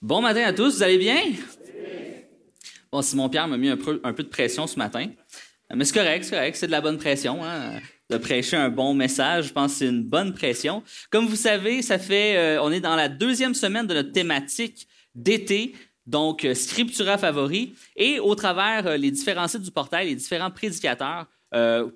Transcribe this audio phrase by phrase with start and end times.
[0.00, 1.20] Bon matin à tous, vous allez bien?
[2.92, 5.08] Bon, Simon-Pierre m'a mis un peu, un peu, de pression ce matin.
[5.74, 7.44] Mais c'est correct, c'est correct, c'est de la bonne pression.
[7.44, 7.80] Hein?
[8.08, 10.84] De prêcher un bon message, je pense que c'est une bonne pression.
[11.10, 14.86] Comme vous savez, ça fait, euh, on est dans la deuxième semaine de notre thématique
[15.16, 15.74] d'été,
[16.06, 17.74] donc euh, Scriptura favori.
[17.96, 21.26] Et au travers euh, les différents sites du portail, les différents prédicateurs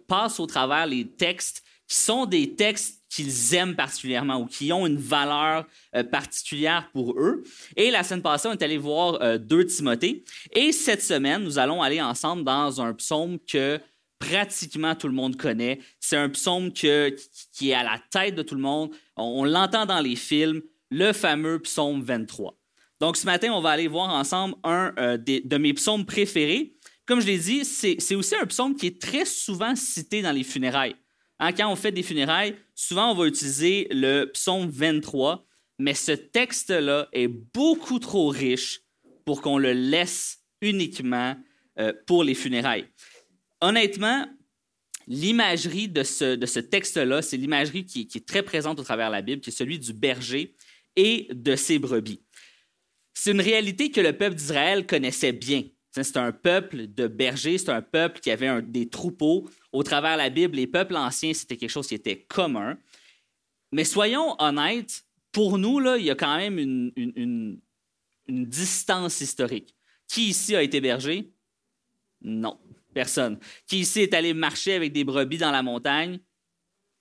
[0.09, 1.63] passent au travers les textes
[1.95, 7.45] sont des textes qu'ils aiment particulièrement ou qui ont une valeur euh, particulière pour eux.
[7.77, 10.25] Et la semaine passée, on est allé voir euh, deux Timothée.
[10.55, 13.79] Et cette semaine, nous allons aller ensemble dans un psaume que
[14.19, 15.81] pratiquement tout le monde connaît.
[16.01, 18.91] C'est un psaume qui est à la tête de tout le monde.
[19.17, 22.57] On, l'entend dans les films, le fameux psaume 23.
[23.01, 26.77] Donc ce matin, on va aller voir ensemble un euh, de mes psaumes préférés.
[27.05, 30.45] Comme je l'ai dit, c'est aussi un psaume qui est très souvent cité dans les
[30.45, 30.95] funérailles.
[31.43, 35.45] Hein, quand on fait des funérailles, souvent on va utiliser le psaume 23,
[35.81, 38.83] mais ce texte-là est beaucoup trop riche
[39.25, 41.35] pour qu'on le laisse uniquement
[41.81, 42.87] euh, pour les funérailles.
[43.61, 44.25] Honnêtement,
[45.09, 49.23] l'imagerie de ce, texte-là, c'est l'imagerie qui, qui, est très présente au travers de la
[49.23, 50.55] Bible, qui est celui du berger
[50.95, 52.23] et de ses brebis.
[53.15, 55.65] C'est une réalité que le peuple d'Israël connaissait bien.
[55.93, 59.49] C'est un peuple de bergers, c'est un peuple qui avait des troupeaux.
[59.73, 62.79] Au travers de la Bible, les peuples anciens, c'était quelque chose qui était commun.
[63.73, 67.61] Mais soyons honnêtes, pour nous, il y a quand même une
[68.27, 69.75] distance historique.
[70.09, 71.33] Qui ici a été berger?
[72.23, 72.59] Non,
[72.95, 73.39] personne.
[73.67, 76.21] Qui ici est allé marcher avec des brebis dans la montagne?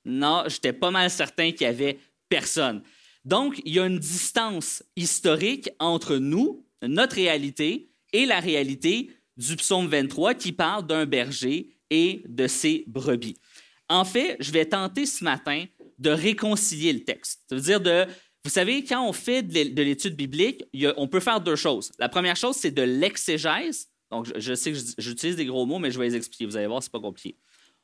[0.03, 2.81] Non, j'étais pas mal certain qu'il y avait personne.
[3.23, 9.55] Donc, il y a une distance historique entre nous, notre réalité, et la réalité du
[9.55, 13.37] psaume 23 qui parle d'un berger et de ses brebis.
[13.89, 15.65] En fait, je vais tenter ce matin
[15.99, 17.41] de réconcilier le texte.
[17.49, 18.05] Ça veut dire de,
[18.43, 20.63] vous savez, quand on fait de l'étude biblique,
[20.97, 21.91] on peut faire deux choses.
[21.99, 23.89] La première chose, c'est de l'exégèse.
[24.09, 26.45] Donc, je, sais que j'utilise des gros mots, mais je vais les expliquer.
[26.45, 27.37] Vous allez voir, c'est pas compliqué.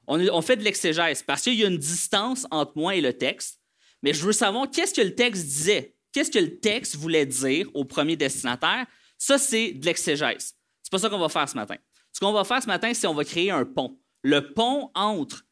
[0.08, 3.14] On, on, fait de l'exégèse parce qu'il y a une distance entre moi et le
[3.14, 3.60] texte,
[4.02, 5.96] mais je veux savoir qu'est-ce que le texte disait?
[6.12, 8.88] Qu'est-ce que le texte voulait dire au premier destinataire?
[9.18, 10.56] Ça, c'est de l'exégèse.
[10.84, 11.76] C'est pas ça qu'on va faire ce matin.
[12.14, 14.00] Ce qu'on va faire ce matin, c'est qu'on va créer un pont.
[14.24, 15.44] Le pont entre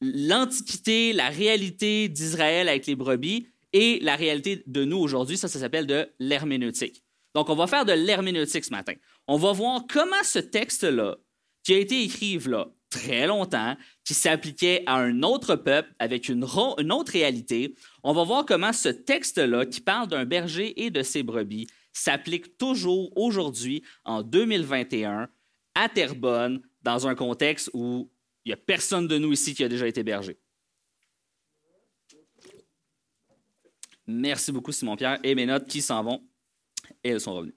[0.00, 5.36] l'Antiquité, la réalité d'Israël avec les brebis et la réalité de nous aujourd'hui.
[5.36, 7.02] Ça, ça s'appelle de l'herméneutique.
[7.34, 8.94] Donc, on va faire de l'herméneutique ce matin.
[9.26, 11.16] On va voir comment ce texte-là,
[11.64, 12.38] qui a été écrit
[12.88, 18.46] très longtemps, qui s'appliquait à un autre peuple avec une autre réalité, on va voir
[18.46, 21.66] comment ce texte-là, qui parle d'un berger et de ses brebis,
[21.98, 25.28] s'applique toujours aujourd'hui, en 2021,
[25.74, 28.10] à Terrebonne, dans un contexte où
[28.44, 30.38] il n'y a personne de nous ici qui a déjà été berger.
[34.06, 35.18] Merci beaucoup, Simon-Pierre.
[35.22, 36.22] Et mes notes qui s'en vont,
[37.04, 37.56] et elles sont revenues.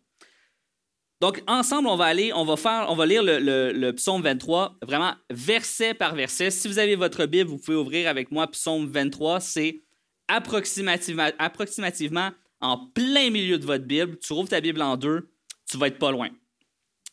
[1.22, 5.13] Donc, ensemble, on va aller, on va faire, on va lire le, psaume 23, vraiment
[5.29, 6.50] verset par verset.
[6.50, 9.40] Si vous avez votre Bible, vous pouvez ouvrir avec moi psaume 23.
[9.40, 9.84] C'est
[10.28, 12.31] approximativement
[12.62, 15.30] en plein milieu de votre Bible, tu rouvres ta Bible en deux,
[15.70, 16.30] tu vas être pas loin.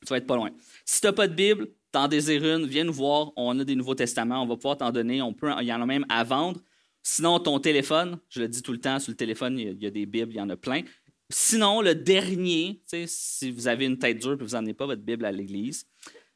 [0.06, 0.50] Tu vas être pas loin.
[0.84, 3.32] Si tu n'as pas de Bible, tu en désires une, viens nous voir.
[3.36, 5.22] On a des Nouveaux Testaments, on va pouvoir t'en donner.
[5.22, 6.60] On peut, il y en a même à vendre.
[7.02, 9.90] Sinon, ton téléphone, je le dis tout le temps, sur le téléphone, il y a,
[9.90, 10.82] des Bibles, il y en a plein.
[11.30, 15.24] Sinon, le dernier, si vous avez une tête dure et vous n'emmenez pas votre Bible
[15.24, 15.86] à l'église,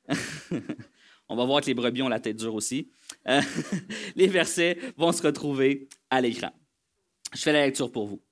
[1.29, 2.91] on va voir que les brebis ont la tête dure aussi.
[3.29, 3.41] Euh,
[4.17, 6.51] les versets vont se retrouver à l'écran.
[7.35, 8.23] Je fais la lecture pour vous.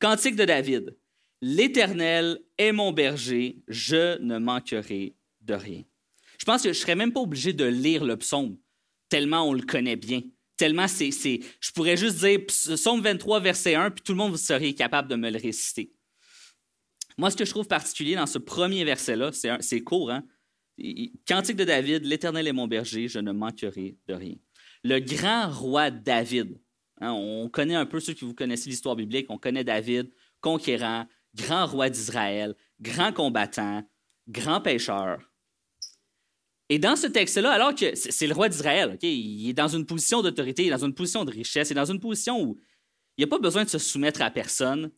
[0.00, 0.96] Cantique de David.
[1.40, 5.82] L'Éternel est mon berger, je ne manquerai de rien.
[6.38, 8.58] Je pense que je ne serais même pas obligé de lire le psaume,
[9.08, 10.22] tellement on le connaît bien.
[10.56, 11.10] Tellement c'est.
[11.12, 15.14] Je pourrais juste dire psaume 23, verset 1, puis tout le monde serait capable de
[15.14, 15.92] me le réciter.
[17.16, 19.30] Moi, ce que je trouve particulier dans ce premier verset-là,
[19.60, 20.24] c'est court, hein?
[21.26, 24.36] Cantique de David, l'Éternel est mon berger, je ne manquerai de rien.
[24.84, 26.60] Le grand roi David,
[27.00, 30.10] Hein, on connaît un peu ceux qui vous connaissez l'histoire biblique, on connaît David,
[30.40, 33.88] conquérant, grand roi d'Israël, grand combattant,
[34.28, 35.20] grand pêcheur.
[36.68, 40.20] Et dans ce texte-là, alors que c'est le roi d'Israël, il est dans une position
[40.20, 42.58] d'autorité, dans une position de richesse, il est dans une position où
[43.16, 44.90] il n'a pas besoin de se soumettre à personne.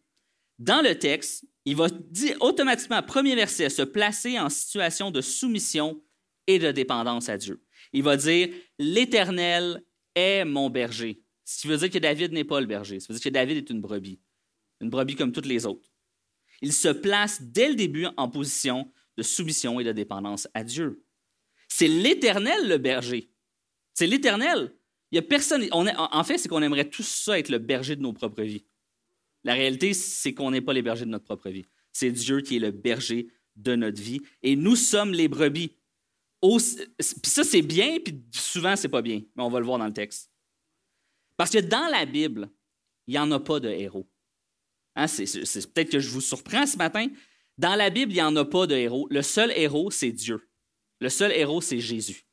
[0.58, 6.02] Dans le texte, il va dire automatiquement, premier verset, se placer en situation de soumission
[6.46, 7.62] et de dépendance à Dieu.
[7.92, 8.48] Il va dire,
[8.78, 9.82] l'Éternel
[10.14, 11.22] est mon berger.
[11.50, 13.00] Ce qui veut dire que David n'est pas le berger.
[13.00, 14.20] Ça veut dire que David est une brebis.
[14.80, 15.90] Une brebis comme toutes les autres.
[16.62, 21.04] Il se place dès le début en position de soumission et de dépendance à Dieu.
[21.66, 23.32] C'est l'Éternel le berger.
[23.94, 24.76] C'est l'Éternel.
[25.10, 25.66] Il y a personne.
[25.72, 28.64] en fait, c'est qu'on aimerait tous ça être le berger de nos propres vies.
[29.42, 31.66] La réalité, c'est qu'on n'est pas les bergers de notre propre vie.
[31.92, 33.26] C'est Dieu qui est le berger
[33.56, 34.20] de notre vie.
[34.44, 35.74] Et nous sommes les brebis.
[36.40, 39.22] Puis ça, c'est bien, puis souvent, c'est pas bien.
[39.34, 40.29] Mais on va le voir dans le texte.
[41.40, 42.50] Parce que dans la Bible,
[43.06, 44.06] il n'y en a pas de héros.
[44.94, 47.06] Hein, c'est peut-être que je vous surprends ce matin.
[47.56, 49.08] Dans la Bible, il n'y en a pas de héros.
[49.10, 50.50] Le seul héros, c'est Dieu.
[51.00, 52.26] Le seul héros, c'est Jésus.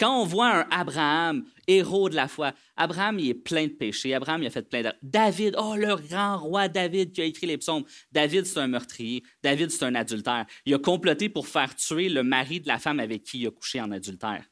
[0.00, 4.14] Quand on voit un Abraham, héros de la foi, Abraham, il est plein de péchés.
[4.14, 4.92] Abraham, il a fait plein de...
[5.00, 7.84] David, oh, le grand roi David qui a écrit les psaumes.
[8.10, 9.22] David, c'est un meurtrier.
[9.44, 10.44] David, c'est un adultère.
[10.66, 13.52] Il a comploté pour faire tuer le mari de la femme avec qui il a
[13.52, 14.44] couché en adultère.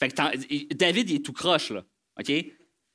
[0.00, 1.84] Fait que David, il est tout croche, là.
[2.18, 2.32] OK?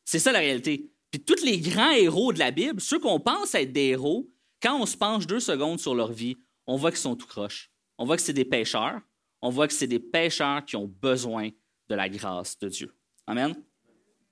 [0.09, 0.89] C'est ça la réalité.
[1.11, 4.27] Puis tous les grands héros de la Bible, ceux qu'on pense être des héros,
[4.59, 6.35] quand on se penche deux secondes sur leur vie,
[6.65, 7.71] on voit qu'ils sont tout croches.
[7.99, 9.01] On voit que c'est des pécheurs.
[9.43, 11.51] On voit que c'est des pécheurs qui ont besoin
[11.89, 12.91] de la grâce de Dieu.
[13.27, 13.53] Amen?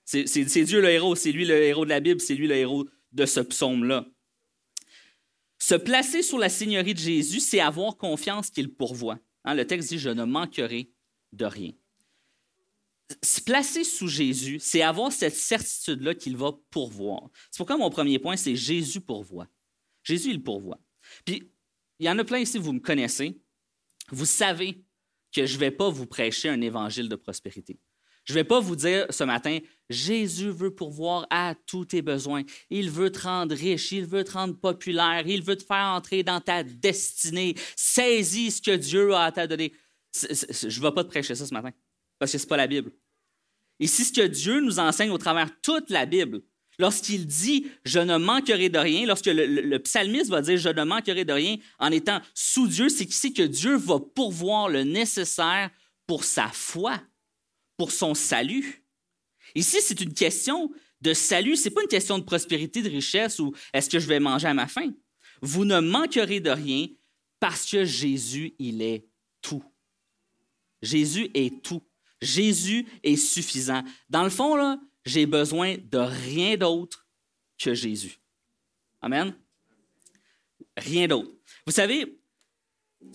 [0.03, 2.87] C'est Dieu le héros, c'est lui le héros de la Bible, c'est lui le héros
[3.11, 4.07] de ce psaume-là.
[5.59, 9.19] Se placer sur la Seigneurie de Jésus, c'est avoir confiance qu'il pourvoit.
[9.43, 10.89] Hein, le texte dit Je ne manquerai
[11.33, 11.73] de rien.
[13.23, 17.29] Se placer sous Jésus, c'est avoir cette certitude-là qu'il va pourvoir.
[17.51, 19.47] C'est pourquoi mon premier point, c'est Jésus pourvoit.
[20.03, 20.79] Jésus, il pourvoit.
[21.25, 21.51] Puis,
[21.99, 23.41] il y en a plein ici, vous me connaissez.
[24.11, 24.83] Vous savez
[25.33, 27.79] que je ne vais pas vous prêcher un évangile de prospérité.
[28.27, 29.59] Je ne vais pas vous dire ce matin,
[29.89, 32.43] Jésus veut pourvoir à tous tes besoins.
[32.69, 36.23] Il veut te rendre riche, il veut te rendre populaire, il veut te faire entrer
[36.23, 37.55] dans ta destinée.
[37.77, 39.73] Saisis ce que Dieu a à te donner.
[40.13, 41.71] Je ne vais pas te prêcher ça ce matin,
[42.19, 42.91] parce que ce n'est pas la Bible.
[43.79, 46.41] Ici, ce que Dieu nous enseigne au travers toute la Bible,
[46.79, 51.25] Lorsqu'il dit je ne manquerai de rien, lorsque le, psalmiste va dire je ne manquerai
[51.25, 55.71] de rien en étant sous Dieu, c'est qu'ici que Dieu va pourvoir le nécessaire
[56.05, 57.01] pour sa foi,
[57.77, 58.83] pour son salut.
[59.55, 60.71] Ici, c'est une question
[61.01, 64.07] de salut, ce n'est pas une question de prospérité, de richesse ou est-ce que je
[64.07, 64.91] vais manger à ma faim.
[65.41, 66.87] Vous ne manquerez de rien
[67.39, 69.07] parce que Jésus, il est
[69.41, 69.63] tout.
[70.81, 71.81] Jésus est tout.
[72.21, 73.83] Jésus est suffisant.
[74.09, 77.07] Dans le fond, là, j'ai besoin de rien d'autre
[77.57, 78.19] que Jésus.
[79.01, 79.33] Amen.
[80.75, 81.31] Rien d'autre.
[81.65, 82.19] Vous savez,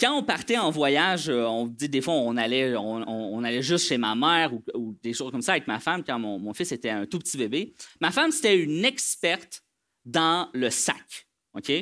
[0.00, 4.14] quand on partait en voyage, euh, on dit des fois on allait, juste chez ma
[4.14, 7.18] mère ou, des choses comme ça avec ma femme quand mon, fils était un tout
[7.18, 7.74] petit bébé.
[8.00, 9.62] Ma femme, c'était une experte
[10.04, 11.28] dans le sac.
[11.54, 11.72] OK?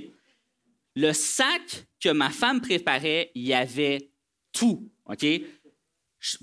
[0.97, 4.11] Le sac que ma femme préparait, il y avait
[4.53, 4.91] tout.
[5.07, 5.25] OK?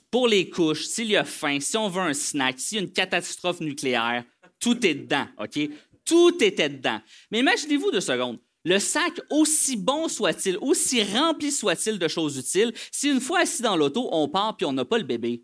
[0.09, 2.83] Pour les couches, s'il y a faim, si on veut un snack, s'il y a
[2.83, 4.23] une catastrophe nucléaire,
[4.59, 5.59] tout est dedans, OK?
[6.03, 6.99] Tout était dedans.
[7.31, 8.39] Mais imaginez-vous deux secondes.
[8.65, 13.61] Le sac, aussi bon soit-il, aussi rempli soit-il de choses utiles, si une fois assis
[13.61, 15.43] dans l'auto, on part puis on n'a pas le bébé,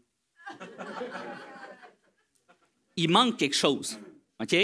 [2.96, 3.98] il manque quelque chose.
[4.42, 4.56] OK?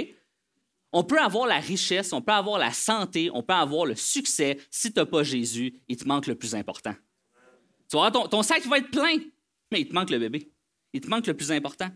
[0.91, 4.59] On peut avoir la richesse, on peut avoir la santé, on peut avoir le succès.
[4.71, 6.95] Si tu n'as pas Jésus, il te manque le plus important.
[7.89, 9.17] Tu vois, ton, ton sac va être plein,
[9.71, 10.51] mais il te manque le bébé.
[10.93, 11.89] Il te manque le plus important.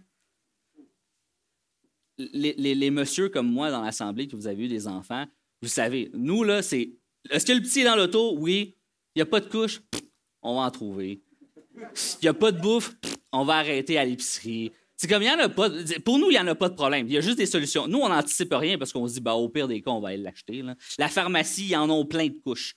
[2.18, 5.25] Les, les, messieurs comme moi dans l'Assemblée, que vous avez eu des enfants,
[5.62, 6.94] vous savez, nous, là, c'est.
[7.30, 8.38] Est-ce que le petit est dans l'auto?
[8.38, 8.78] Oui.
[9.16, 9.81] Il n'y a pas de couche?
[10.42, 11.24] On va en trouver.
[11.75, 12.96] Il n'y a pas de bouffe?
[13.31, 14.72] On va arrêter à l'épicerie.
[14.96, 15.70] C'est comme, il y en a pas.
[16.06, 17.08] Pour nous, il n'y en a pas de problème.
[17.08, 17.88] Il y a juste des solutions.
[17.88, 20.10] Nous, on n'anticipe rien parce qu'on se dit, bah, au pire des cas, on va
[20.10, 20.64] aller l'acheter.
[20.98, 22.75] La pharmacie, ils en ont plein de couches.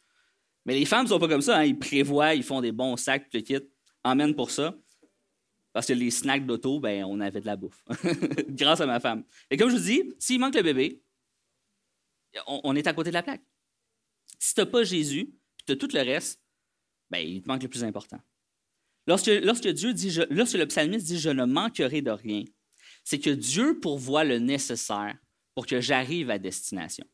[0.64, 1.58] Mais les femmes ne sont pas comme ça.
[1.58, 1.64] Hein.
[1.64, 3.58] Ils prévoient, ils font des bons sacs, le kit.
[4.02, 4.74] Emmène pour ça.
[5.76, 7.84] Parce que les snacks d'auto, ben, on avait de la bouffe.
[8.48, 9.24] Grâce à ma femme.
[9.50, 11.02] Et comme je vous dis, s'il manque le bébé,
[12.46, 13.42] on, est à côté de la plaque.
[14.38, 16.40] Si tu n'as pas Jésus, puis tu as tout le reste,
[17.10, 18.18] ben, il te manque le plus important.
[19.06, 22.44] Lorsque, lorsque, Dieu dit, lorsque le psalmiste dit Je ne manquerai de rien,
[23.04, 25.14] c'est que Dieu pourvoit le nécessaire
[25.54, 27.04] pour que j'arrive à destination.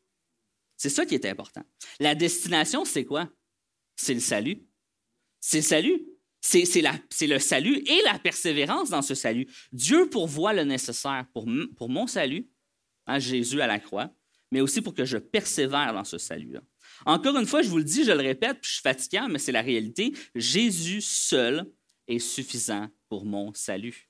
[0.77, 1.65] C'est ça qui est important.
[1.99, 3.29] La destination, c'est quoi?
[3.97, 4.65] C'est le salut.
[5.41, 6.12] C'est le salut.
[6.43, 9.47] C'est le salut et la persévérance dans ce salut.
[9.71, 12.49] Dieu pourvoit le nécessaire pour, mon salut,
[13.07, 14.13] hein, Jésus à la croix,
[14.51, 16.61] mais aussi pour que je persévère dans ce salut-là.
[17.05, 19.39] Encore une fois, je vous le dis, je le répète, puis je suis fatiguant, mais
[19.39, 20.13] c'est la réalité.
[20.35, 21.65] Jésus seul
[22.09, 24.09] est suffisant pour mon salut.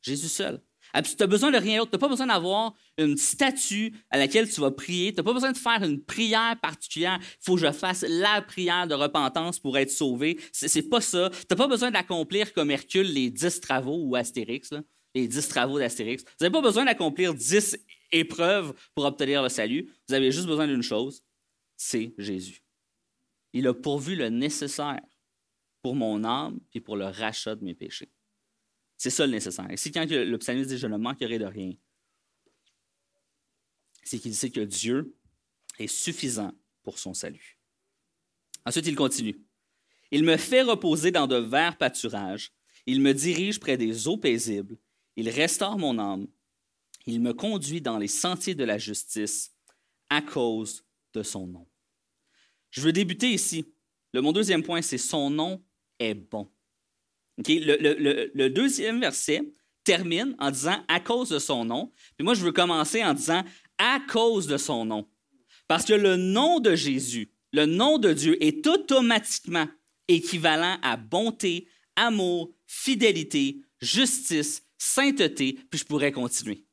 [0.00, 0.62] Jésus seul.
[0.98, 1.90] Ah, tu n'as besoin de rien d'autre.
[1.90, 5.12] Tu n'as pas besoin d'avoir une statue à laquelle tu vas prier.
[5.12, 7.18] Tu n'as pas besoin de faire une prière particulière.
[7.20, 10.40] Il faut que je fasse la prière de repentance pour être sauvé.
[10.52, 11.28] C'est, pas ça.
[11.28, 14.72] Tu n'as pas besoin d'accomplir comme Hercule les dix travaux ou Astérix,
[15.14, 16.24] les dix travaux d'Astérix.
[16.24, 17.76] Vous n'avez pas besoin d'accomplir dix
[18.10, 19.92] épreuves pour obtenir le salut.
[20.08, 21.22] Vous avez juste besoin d'une chose,
[21.76, 22.62] c'est Jésus.
[23.52, 25.02] Il a pourvu le nécessaire
[25.82, 28.08] pour mon âme et pour le rachat de mes péchés.
[28.96, 29.70] C'est ça le nécessaire.
[29.70, 31.74] Et si quand le psalmiste dit Je ne manquerai de rien,
[34.02, 35.14] c'est qu'il sait que Dieu
[35.78, 37.58] est suffisant pour son salut.
[38.64, 39.40] Ensuite, il continue.
[40.10, 42.52] Il me fait reposer dans de verts pâturages.
[42.86, 44.78] Il me dirige près des eaux paisibles.
[45.16, 46.28] Il restaure mon âme.
[47.06, 49.52] Il me conduit dans les sentiers de la justice
[50.08, 51.66] à cause de son nom.
[52.70, 53.72] Je veux débuter ici.
[54.14, 55.62] Mon deuxième point, c'est son nom
[55.98, 56.48] est bon.
[57.38, 59.42] Le, deuxième verset
[59.84, 61.92] termine en disant à cause de son nom.
[62.16, 63.44] Puis moi, je veux commencer en disant
[63.78, 65.08] à cause de son nom.
[65.68, 69.66] Parce que le nom de Jésus, le nom de Dieu est automatiquement
[70.08, 76.64] équivalent à bonté, amour, fidélité, justice, sainteté, puis je pourrais continuer.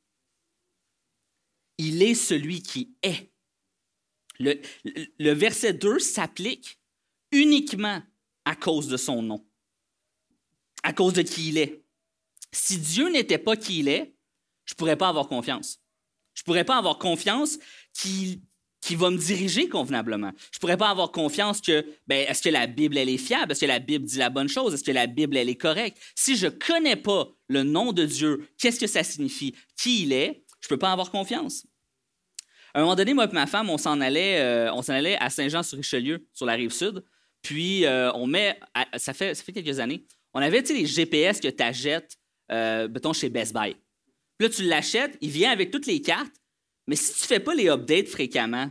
[1.78, 3.30] Il est celui qui est.
[4.38, 4.60] Le,
[5.18, 6.78] le verset 2 s'applique
[7.32, 8.02] uniquement
[8.44, 9.44] à cause de son nom,
[10.84, 11.82] à cause de qui il est.
[12.52, 14.14] Si Dieu n'était pas qui il est,
[14.64, 15.80] je ne pourrais pas avoir confiance.
[16.34, 17.58] Je ne pourrais pas avoir confiance
[17.92, 18.40] qu'il
[18.80, 20.32] qui va me diriger convenablement.
[20.52, 23.52] Je pourrais pas avoir confiance que, ben, est-ce que la Bible, elle est fiable?
[23.52, 24.74] Est-ce que la Bible dit la bonne chose?
[24.74, 25.96] Est-ce que la Bible, elle est correcte?
[26.14, 29.54] Si je connais pas le nom de Dieu, qu'est-ce que ça signifie?
[29.74, 30.44] Qui il est?
[30.60, 31.66] Je peux pas avoir confiance.
[32.74, 35.16] À un moment donné, moi et ma femme, on s'en allait, euh, on s'en allait
[35.18, 37.02] à Saint-Jean-sur-Richelieu, sur la rive sud.
[37.40, 38.60] Puis, euh, on met,
[38.98, 42.16] ça, fait, ça fait quelques années, on avait, les GPS que tu achètes,
[42.50, 43.76] euh, chez Best Buy.
[44.38, 46.34] Puis là, tu l'achètes, il vient avec toutes les cartes,
[46.86, 48.70] mais si tu ne fais pas les updates fréquemment,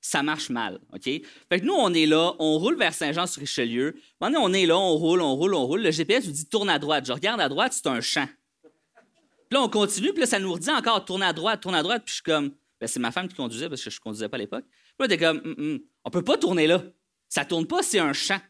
[0.00, 1.04] ça marche mal, OK?
[1.04, 3.94] Fait que nous, on est là, on roule vers Saint-Jean-sur-Richelieu.
[4.20, 5.82] Maintenant, on est là, on roule, on roule, on roule.
[5.82, 7.04] Le GPS nous dit tourne à droite.
[7.06, 8.26] Je regarde à droite, c'est un champ.
[8.62, 11.82] Puis là, on continue, puis là, ça nous redit encore tourne à droite, tourne à
[11.82, 12.02] droite.
[12.06, 14.28] Puis je suis comme, ben, c'est ma femme qui conduisait parce que je ne conduisais
[14.28, 14.64] pas à l'époque.
[14.64, 16.82] Puis là, t'es comme, mm, mm, on peut pas tourner là.
[17.28, 18.40] Ça tourne pas, c'est un champ.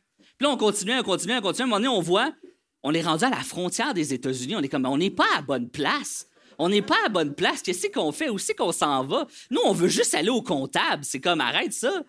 [0.40, 1.62] Là, on continue, on continue, on continue.
[1.62, 2.32] À un moment donné, on voit,
[2.82, 4.56] on est rendu à la frontière des États-Unis.
[4.56, 6.26] On est comme, on n'est pas à bonne place
[6.60, 7.62] on n'est pas à bonne place.
[7.62, 8.28] Qu'est-ce qu'on fait?
[8.28, 9.26] Où c'est qu'on s'en va?
[9.50, 11.04] Nous, on veut juste aller au comptable.
[11.04, 12.04] C'est comme, arrête ça.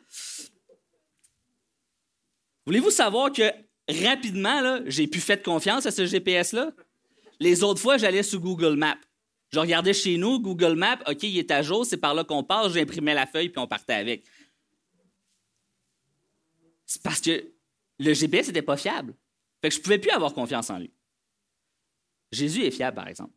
[2.66, 3.50] Voulez-vous savoir que
[3.88, 6.72] rapidement, j'ai pu faire confiance à ce GPS-là?
[7.40, 8.98] Les autres fois, j'allais sur Google Maps.
[9.54, 12.44] Je regardais chez nous, Google Maps, OK, il est à jour, c'est par là qu'on
[12.44, 14.24] passe, j'imprimais la feuille, puis on partait avec.
[16.86, 17.52] C'est parce que
[18.02, 19.16] le GPS n'était pas fiable.
[19.64, 20.92] Je ne pouvais plus avoir confiance en lui.
[22.32, 23.34] Jésus est fiable, par exemple.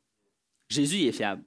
[0.68, 1.44] Jésus est fiable.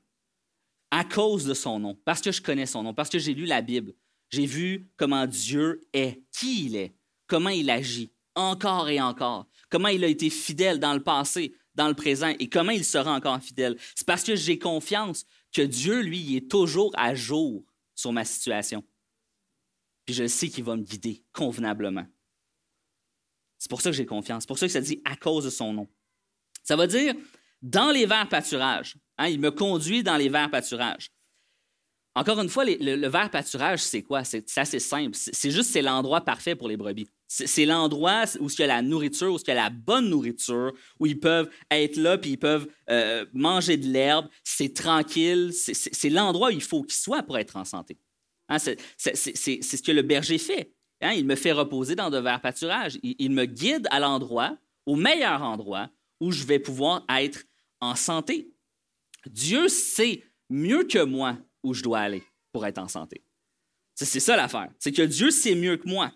[0.92, 3.46] À cause de son nom, parce que je connais son nom, parce que j'ai lu
[3.46, 3.94] la Bible.
[4.30, 6.96] J'ai vu comment Dieu est, qui il est,
[7.26, 11.88] comment il agit, encore et encore, comment il a été fidèle dans le passé, dans
[11.88, 13.78] le présent, et comment il sera encore fidèle.
[13.96, 17.64] C'est parce que j'ai confiance que Dieu, lui, est toujours à jour
[17.96, 18.84] sur ma situation.
[20.06, 22.06] Puis je sais qu'il va me guider convenablement.
[23.68, 24.44] C'est pour ça que j'ai confiance.
[24.44, 25.90] C'est pour ça que ça dit à cause de son nom.
[26.64, 27.16] Ça veut dire
[27.62, 28.96] dans les verts pâturages.
[29.18, 31.12] Hein, il me conduit dans les verts pâturages.
[32.16, 34.24] Encore une fois, le, vert pâturage, c'est quoi?
[34.24, 35.12] C'est assez simple.
[35.14, 37.10] C'est juste c'est l'endroit parfait pour les brebis.
[37.28, 40.72] C'est l'endroit où il y a la nourriture, où il y a la bonne nourriture,
[40.98, 44.30] où ils peuvent être là, puis ils peuvent euh, manger de l'herbe.
[44.46, 45.52] C'est tranquille.
[45.52, 47.98] C'est l'endroit où il faut qu'ils soient pour être en santé.
[48.48, 50.72] Hein, c'est ce que le berger fait.
[51.02, 52.98] Hein, il me fait reposer dans de verts pâturages.
[53.04, 55.90] il me guide à l'endroit, au meilleur endroit,
[56.20, 57.44] où je vais pouvoir être
[57.80, 58.52] en santé.
[59.28, 63.24] Dieu sait mieux que moi où je dois aller pour être en santé.
[63.96, 64.70] C'est ça l'affaire.
[64.80, 66.12] C'est que Dieu sait mieux que moi.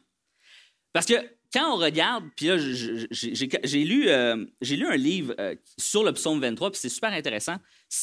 [0.93, 1.15] Parce que
[1.51, 6.39] quand on regarde, puis là, j'ai lu, euh, lu un livre euh, sur le psaume
[6.39, 7.57] 23, puis c'est super intéressant.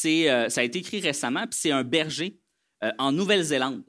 [0.04, 2.38] Euh, ça a été écrit récemment, puis c'est un berger
[2.98, 3.82] en Nouvelle-Zélande.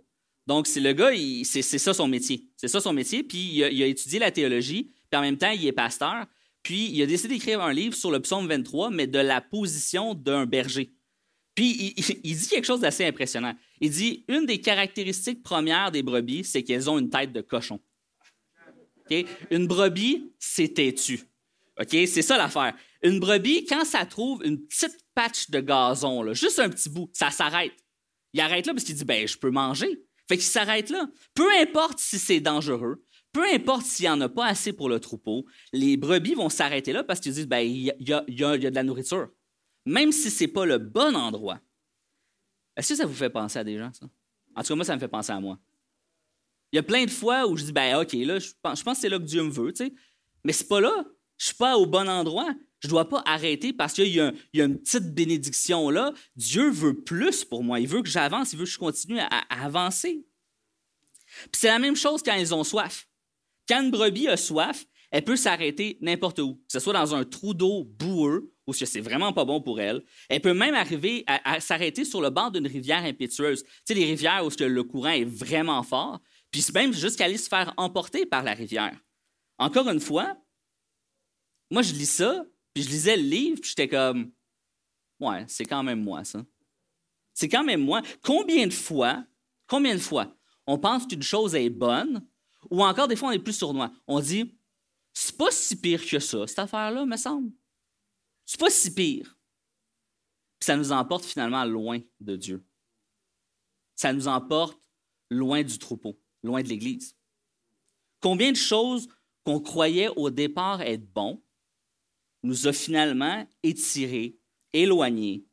[0.49, 1.11] Donc, c'est le gars,
[1.43, 2.49] c'est ça son métier.
[2.57, 5.63] C'est ça son métier, puis il a, étudié la théologie, puis en même temps, il
[5.67, 6.25] est pasteur.
[6.63, 10.15] Puis il a décidé d'écrire un livre sur le psaume 23, mais de la position
[10.15, 10.91] d'un berger.
[11.53, 13.55] Puis il, dit quelque chose d'assez impressionnant.
[13.79, 17.79] Il dit une des caractéristiques premières des brebis, c'est qu'elles ont une tête de cochon.
[19.51, 21.21] Une brebis, c'est têtu.
[21.87, 22.73] C'est ça l'affaire.
[23.03, 27.29] Une brebis, quand ça trouve une petite patch de gazon, juste un petit bout, ça
[27.29, 27.73] s'arrête.
[28.33, 30.08] Il arrête là parce qu'il dit ben je peux manger.
[30.29, 31.09] Fait qu'il s'arrête là.
[31.33, 34.99] Peu importe si c'est dangereux, peu importe s'il n'y en a pas assez pour le
[34.99, 38.83] troupeau, les brebis vont s'arrêter là parce qu'ils disent ben, il y, a, de la
[38.83, 39.29] nourriture.
[39.87, 41.59] Même si ce n'est pas le bon endroit.
[42.77, 44.05] Est-ce que ça vous fait penser à des gens, ça?
[44.55, 45.59] En tout cas, moi, ça me fait penser à moi.
[46.71, 48.93] Il y a plein de fois où je dis ben OK, là, je pense, que
[48.93, 49.93] c'est là que Dieu me veut, tu sais.
[50.43, 51.05] Mais c'est pas là.
[51.37, 52.53] Je suis pas au bon endroit.
[52.81, 56.13] Je ne dois pas arrêter parce qu'il y, a une petite bénédiction là.
[56.35, 57.79] Dieu veut plus pour moi.
[57.79, 60.25] Il veut que j'avance, il veut que je continue à, avancer.
[61.51, 63.07] Puis c'est la même chose quand ils ont soif.
[63.67, 67.23] Quand une brebis a soif, elle peut s'arrêter n'importe où, que ce soit dans un
[67.23, 70.03] trou d'eau boueux, ou si c'est vraiment pas bon pour elle.
[70.29, 73.63] Elle peut même arriver à, s'arrêter sur le bord d'une rivière impétueuse.
[73.63, 76.19] Tu sais, les rivières où le courant est vraiment fort,
[76.51, 78.97] puis même jusqu'à aller se faire emporter par la rivière.
[79.57, 80.37] Encore une fois,
[81.71, 84.31] moi, je lis ça, puis je lisais le livre, puis j'étais comme,
[85.19, 86.45] ouais, c'est quand même moi, ça.
[87.33, 88.01] C'est quand même moi.
[88.21, 89.25] Combien de fois,
[89.67, 90.35] combien de fois,
[90.67, 92.27] on pense qu'une chose est bonne,
[92.69, 93.91] ou encore des fois, on est plus sournois?
[94.07, 94.59] On dit,
[95.13, 97.51] c'est pas si pire que ça, cette affaire-là, me semble.
[98.45, 99.37] C'est pas si pire.
[100.59, 102.65] Puis ça nous emporte finalement loin de Dieu.
[103.95, 104.79] Ça nous emporte
[105.29, 107.15] loin du troupeau, loin de l'Église.
[108.21, 109.07] Combien de choses
[109.43, 111.43] qu'on croyait au départ être bon
[112.43, 114.37] nous a finalement étirés,
[114.73, 115.45] éloignés.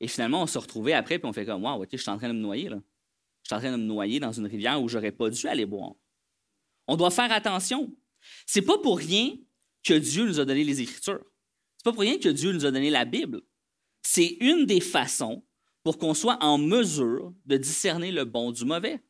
[0.00, 2.18] Et finalement, on se retrouvait après, puis on fait comme, wow, OK, je suis en
[2.18, 2.80] train de me noyer, là.
[3.42, 5.66] Je suis en train de me noyer dans une rivière où j'aurais pas dû aller
[5.66, 5.94] boire.
[6.86, 7.94] On doit faire attention.
[8.46, 9.36] C'est pas pour rien
[9.82, 11.24] que Dieu nous a donné les Écritures.
[11.76, 13.42] C'est pas pour rien que Dieu nous a donné la Bible.
[14.02, 15.44] C'est une des façons
[15.82, 19.02] pour qu'on soit en mesure de discerner le bon du mauvais.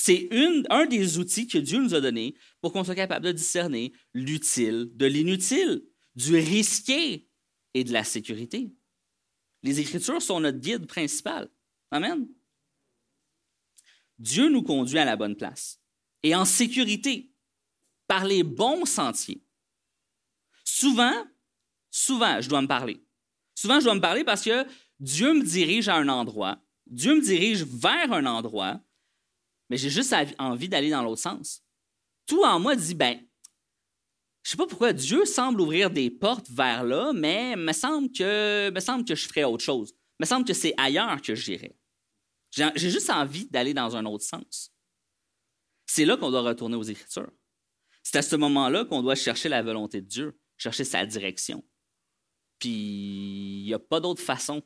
[0.00, 0.28] C'est
[0.70, 4.88] un des outils que Dieu nous a donné pour qu'on soit capable de discerner l'utile
[4.94, 5.82] de l'inutile,
[6.14, 7.28] du risqué
[7.74, 8.72] et de la sécurité.
[9.64, 11.50] Les Écritures sont notre guide principal.
[11.90, 12.28] Amen.
[14.20, 15.80] Dieu nous conduit à la bonne place
[16.22, 17.34] et en sécurité
[18.06, 19.44] par les bons sentiers.
[20.62, 21.26] Souvent,
[21.90, 23.04] souvent, je dois me parler.
[23.56, 24.64] Souvent, je dois me parler parce que
[25.00, 28.80] Dieu me dirige à un endroit, Dieu me dirige vers un endroit,
[29.68, 31.62] mais j'ai juste envie d'aller dans l'autre sens.
[32.26, 33.20] Tout en moi dit, ben,
[34.42, 38.70] je sais pas pourquoi Dieu semble ouvrir des portes vers là, mais me semble que,
[38.70, 39.94] me semble que je ferais autre chose.
[40.20, 41.76] Me semble que c'est ailleurs que j'irai.
[42.50, 44.72] J'ai juste envie d'aller dans un autre sens.
[45.86, 47.30] C'est là qu'on doit retourner aux Écritures.
[48.02, 51.62] C'est à ce moment-là qu'on doit chercher la volonté de Dieu, chercher sa direction.
[52.58, 54.62] Puis il n'y a pas d'autre façon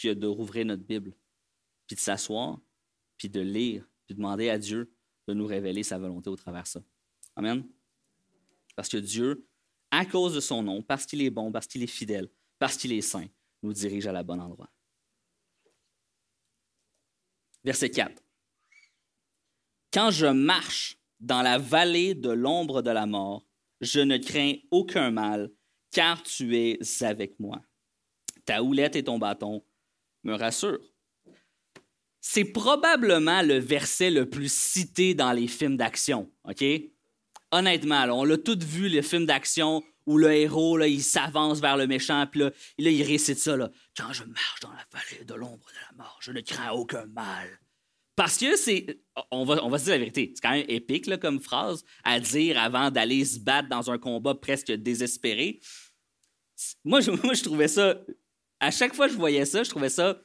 [0.00, 1.14] que de rouvrir notre Bible,
[1.86, 2.58] puis de s'asseoir,
[3.18, 4.92] puis de lire, demander à Dieu
[5.28, 6.80] de nous révéler sa volonté au travers ça.
[7.36, 7.64] Amen.
[8.76, 9.46] Parce que Dieu,
[9.90, 12.92] à cause de son nom, parce qu'il est bon, parce qu'il est fidèle, parce qu'il
[12.92, 13.26] est saint,
[13.62, 14.70] nous dirige à la bonne endroit.
[17.64, 18.22] Verset 4.
[19.92, 23.46] Quand je marche dans la vallée de l'ombre de la mort,
[23.80, 25.50] je ne crains aucun mal,
[25.90, 27.60] car tu es avec moi.
[28.44, 29.64] Ta houlette et ton bâton
[30.22, 30.80] me rassurent
[32.20, 36.64] c'est probablement le verset le plus cité dans les films d'action, OK?
[37.52, 41.76] Honnêtement, on l'a tous vu, les films d'action où le héros, là, il s'avance vers
[41.76, 43.70] le méchant, puis là, il récite ça, là.
[43.96, 47.06] Quand je marche dans la vallée de l'ombre de la mort, je ne crains aucun
[47.06, 47.48] mal.
[48.16, 49.00] Parce que c'est.
[49.30, 50.32] On va, on se dire la vérité.
[50.34, 53.96] C'est quand même épique là, comme phrase à dire avant d'aller se battre dans un
[53.96, 55.60] combat presque désespéré.
[56.84, 57.98] Moi je, moi, je trouvais ça.
[58.60, 60.20] À chaque fois que je voyais ça, je trouvais ça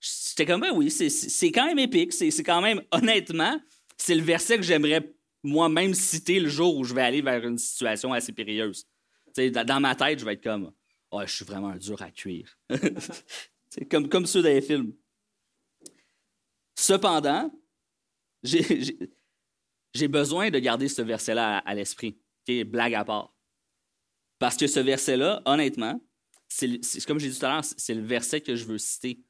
[0.00, 2.12] J'étais comme, ben oui, c'est quand même épique.
[2.12, 3.60] C'est quand même, honnêtement,
[3.96, 7.58] c'est le verset que j'aimerais moi-même citer le jour où je vais aller vers une
[7.58, 8.86] situation assez périlleuse.
[9.36, 10.72] dans ma tête, je vais être comme,
[11.10, 12.58] oh, je suis vraiment dur à cuire.
[13.90, 14.92] comme, comme ceux des films.
[16.74, 17.50] Cependant,
[18.42, 22.18] j'ai besoin de garder ce verset-là à, l'esprit.
[22.66, 23.34] Blague à part.
[24.38, 26.00] Parce que ce verset-là, honnêtement,
[26.48, 29.20] c'est comme j'ai dit tout à l'heure, c'est le verset que je veux citer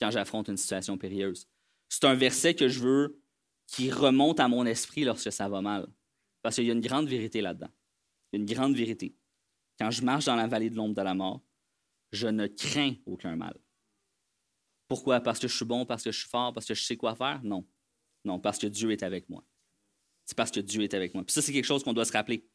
[0.00, 1.48] quand j'affronte une situation périlleuse.
[1.88, 3.20] C'est un verset que je veux
[3.66, 5.86] qui remonte à mon esprit lorsque ça va mal.
[6.42, 7.70] Parce qu'il y a une grande vérité là-dedans.
[8.32, 9.14] Une grande vérité.
[9.78, 11.42] Quand je marche dans la vallée de l'ombre de la mort,
[12.12, 13.58] je ne crains aucun mal.
[14.88, 15.20] Pourquoi?
[15.20, 17.14] Parce que je suis bon, parce que je suis fort, parce que je sais quoi
[17.14, 17.40] faire?
[17.42, 17.66] Non.
[18.24, 19.44] Non, parce que Dieu est avec moi.
[20.24, 21.24] C'est parce que Dieu est avec moi.
[21.24, 22.48] Puis ça, c'est quelque chose qu'on doit se rappeler.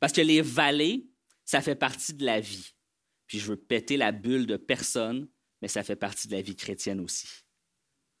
[0.00, 1.08] Parce que les vallées,
[1.44, 2.74] ça fait partie de la vie.
[3.26, 5.28] Puis je veux péter la bulle de personne
[5.62, 7.28] mais ça fait partie de la vie chrétienne aussi.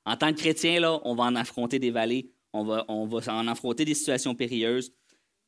[0.04, 3.34] En tant que chrétien, là, on va en affronter des vallées, on va, on va
[3.34, 4.94] en affronter des situations périlleuses.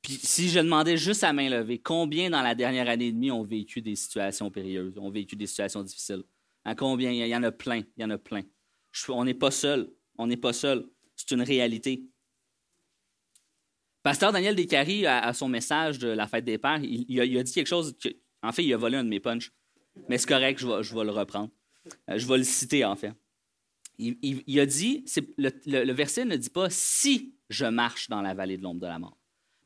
[0.03, 3.31] Puis si je demandais juste à main levée, combien dans la dernière année et demie
[3.31, 6.23] ont vécu des situations périlleuses, ont vécu des situations difficiles?
[6.65, 7.11] À combien?
[7.11, 8.43] Il y en a plein, il y en a plein.
[9.09, 10.87] on n'est pas seul, on n'est pas seul.
[11.17, 12.05] C'est une réalité.
[14.03, 17.67] Pasteur Daniel Descaries, à, son message de la fête des pères, il, a, dit quelque
[17.67, 17.97] chose,
[18.43, 19.53] en fait, il a volé un de mes punchs.
[20.09, 21.51] Mais c'est correct, je je vais le reprendre.
[22.11, 23.13] Euh, je vais le citer, en fait.
[23.99, 25.05] Il, a dit,
[25.39, 28.99] le, verset ne dit pas si je marche dans la vallée de l'ombre de la
[28.99, 29.17] mort,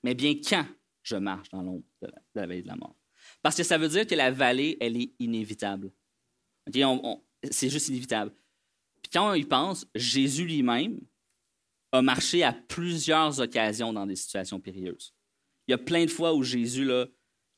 [0.03, 0.67] mais bien quand
[1.03, 2.95] je marche dans l'ombre de, la vallée de la mort.
[3.43, 5.91] Parce que ça veut dire que la vallée, elle est inévitable.
[7.51, 8.33] c'est juste inévitable.
[9.03, 11.01] Puis quand on y pense, Jésus lui-même
[11.93, 15.15] a marché à plusieurs occasions dans des situations périlleuses.
[15.67, 17.07] Il y a plein de fois où Jésus, là,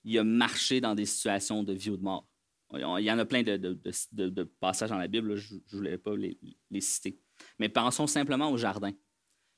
[0.04, 2.29] il a marché dans des situations de vie ou de mort.
[2.72, 6.38] Il y en a plein de, passages dans la Bible, je ne voulais pas les,
[6.80, 7.18] citer.
[7.58, 8.92] Mais pensons simplement au jardin.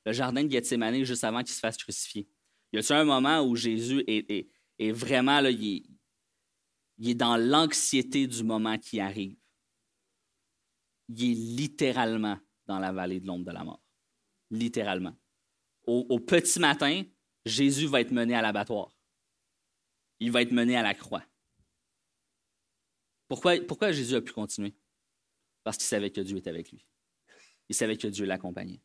[0.07, 2.29] le jardin de Gethsemane juste avant qu'il se fasse crucifier.
[2.73, 5.85] Y a-t-il un moment où Jésus est, vraiment, il
[7.05, 9.37] est dans l'anxiété du moment qui arrive?
[11.09, 13.83] Il est littéralement dans la vallée de l'ombre de la mort.
[14.51, 15.15] Littéralement.
[15.85, 17.03] Au, petit matin,
[17.45, 18.97] Jésus va être mené à l'abattoir.
[20.21, 21.25] Il va être mené à la croix.
[23.41, 24.75] Pourquoi, Jésus a pu continuer?
[25.65, 26.87] Parce qu'il savait que Dieu était avec lui.
[27.69, 28.83] Il savait que Dieu l'accompagnait.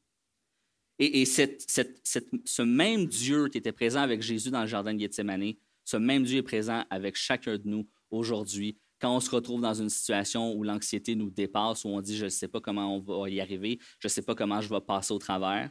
[0.99, 5.97] Et, ce même Dieu qui était présent avec Jésus dans le jardin de Gethsemane, ce
[5.97, 9.89] même Dieu est présent avec chacun de nous aujourd'hui quand on se retrouve dans une
[9.89, 13.29] situation où l'anxiété nous dépasse, où on dit je ne sais pas comment on va
[13.29, 15.69] y arriver, je ne sais pas comment je vais passer au travers,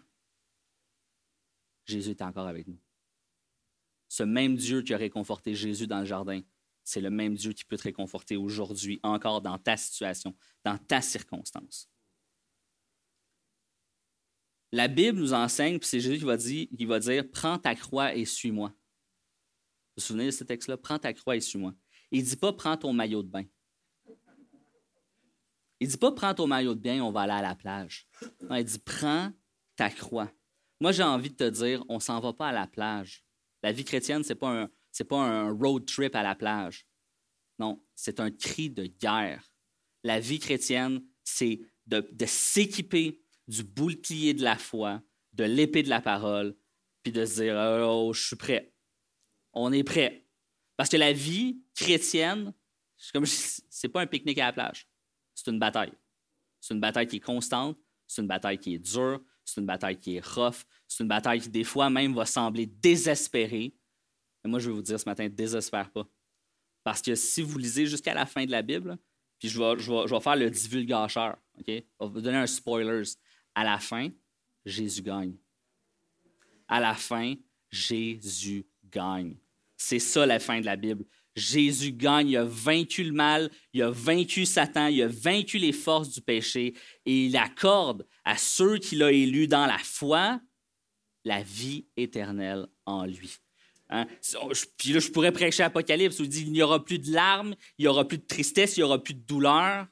[1.86, 2.78] Jésus est encore avec nous.
[4.08, 6.40] Ce même Dieu qui a réconforté Jésus dans le jardin,
[6.86, 11.00] c'est le même Dieu qui peut te réconforter aujourd'hui, encore dans ta situation, dans ta
[11.00, 11.90] circonstance.
[14.70, 17.74] La Bible nous enseigne, puis c'est Jésus qui va, dire, qui va dire Prends ta
[17.74, 18.68] croix et suis-moi.
[18.68, 18.74] Vous
[19.96, 20.76] vous souvenez de ce texte-là?
[20.76, 21.74] Prends ta croix et suis-moi.
[22.12, 23.44] Il ne dit pas Prends ton maillot de bain.
[25.80, 28.06] Il ne dit pas Prends ton maillot de bain, on va aller à la plage.
[28.48, 29.32] il dit Prends
[29.74, 30.30] ta croix.
[30.80, 33.24] Moi, j'ai envie de te dire on ne s'en va pas à la plage.
[33.64, 34.70] La vie chrétienne, ce n'est pas, un,
[35.04, 36.86] pas un road trip à la plage.
[37.58, 39.50] Non, c'est un cri de guerre.
[40.04, 46.00] La vie chrétienne, c'est de, s'équiper du bouclier de la foi, de l'épée de la
[46.00, 46.56] parole,
[47.02, 48.74] puis de se dire Oh, je suis prêt.
[49.52, 50.26] On est prêt.
[50.76, 52.52] Parce que la vie chrétienne,
[53.70, 54.88] c'est pas un pique-nique à la plage.
[55.34, 55.92] C'est une bataille.
[56.60, 59.98] C'est une bataille qui est constante, c'est une bataille qui est dure, c'est une bataille
[59.98, 63.74] qui est rough, c'est une bataille qui des fois même va sembler désespérée.
[64.46, 66.06] Mais moi, je vais vous dire ce matin, désespère pas.
[66.84, 68.96] Parce que si vous lisez jusqu'à la fin de la Bible,
[69.40, 71.66] puis je vais, je vais, faire le divulgateur, OK?
[71.66, 73.10] Je vais vous donner un spoilers.
[73.56, 74.08] À la fin,
[74.64, 75.34] Jésus gagne.
[76.68, 77.34] À la fin,
[77.72, 79.36] Jésus gagne.
[79.76, 81.04] C'est ça la fin de la Bible.
[81.34, 85.72] Jésus gagne, il a vaincu le mal, il a vaincu Satan, il a vaincu les
[85.72, 86.72] forces du péché
[87.04, 90.40] et il accorde à ceux qu'il a élus dans la foi
[91.26, 93.38] la vie éternelle en lui.
[93.88, 94.06] Hein?
[94.76, 97.54] Puis là, je pourrais prêcher Apocalypse où il dit il n'y aura plus de larmes,
[97.78, 99.86] il n'y aura plus de tristesse, il n'y aura plus de douleur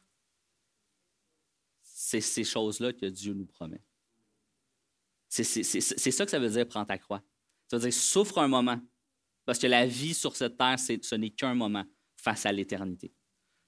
[2.05, 3.83] c'est ces choses-là que Dieu nous promet.
[5.29, 7.23] C'est ça que ça veut dire prends ta croix.
[7.69, 8.79] Ça veut dire souffre un moment.
[9.45, 11.85] Parce que la vie sur cette terre, ce n'est qu'un moment
[12.17, 13.13] face à l'éternité.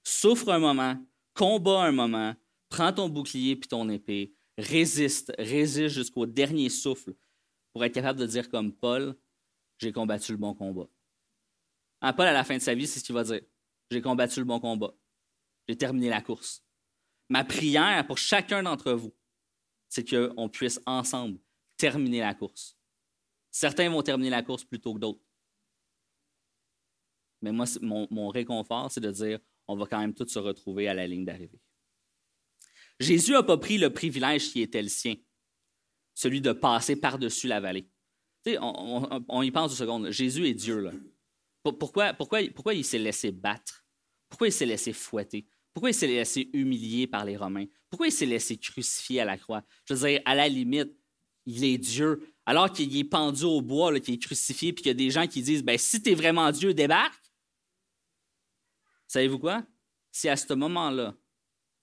[0.03, 0.95] Souffre un moment,
[1.33, 2.35] combat un moment,
[2.69, 7.13] prends ton bouclier puis ton épée, résiste, résiste jusqu'au dernier souffle
[7.73, 9.15] pour être capable de dire comme Paul,
[9.79, 10.87] j'ai combattu le bon combat.
[12.01, 13.41] En Paul, à la fin de sa vie, c'est ce qu'il va dire.
[13.89, 14.93] J'ai combattu le bon combat.
[15.67, 16.63] J'ai terminé la course.
[17.29, 19.15] Ma prière pour chacun d'entre vous,
[19.89, 21.39] c'est qu'on puisse ensemble
[21.77, 22.77] terminer la course.
[23.51, 25.23] Certains vont terminer la course plutôt que d'autres.
[27.41, 30.93] Mais moi, mon, réconfort, c'est de dire, on va quand même tous se retrouver à
[30.93, 31.59] la ligne d'arrivée.
[32.99, 35.15] Jésus n'a pas pris le privilège qui était le sien,
[36.15, 37.87] celui de passer par-dessus la vallée.
[38.61, 40.09] On, y pense deux secondes.
[40.11, 40.79] Jésus est Dieu.
[40.79, 40.91] Là.
[41.63, 43.85] Pourquoi, pourquoi, pourquoi il s'est laissé battre?
[44.29, 45.45] Pourquoi il s'est laissé fouetter?
[45.73, 47.65] Pourquoi il s'est laissé humilier par les Romains?
[47.89, 49.63] Pourquoi il s'est laissé crucifier à la croix?
[49.85, 50.91] Je veux dire, à la limite,
[51.45, 52.33] il est Dieu.
[52.45, 55.27] Alors qu'il est pendu au bois, qu'il est crucifié, puis qu'il y a des gens
[55.27, 57.31] qui disent ben, si tu es vraiment Dieu, débarque.
[59.07, 59.65] Savez-vous quoi?
[60.11, 61.15] Si à ce moment-là,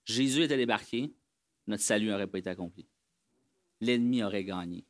[0.05, 1.13] Jésus était débarqué,
[1.67, 2.87] notre salut n'aurait pas été accompli.
[3.81, 4.85] L'ennemi aurait gagné.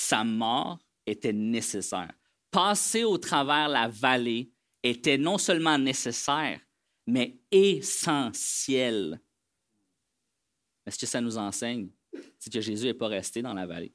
[0.00, 2.10] Sa mort était nécessaire.
[2.50, 4.50] Passer au travers la vallée
[4.82, 6.58] était non seulement nécessaire,
[7.06, 9.20] mais essentiel.
[10.86, 11.90] Mais ce que ça nous enseigne,
[12.38, 13.92] c'est que Jésus n'est pas resté dans la vallée?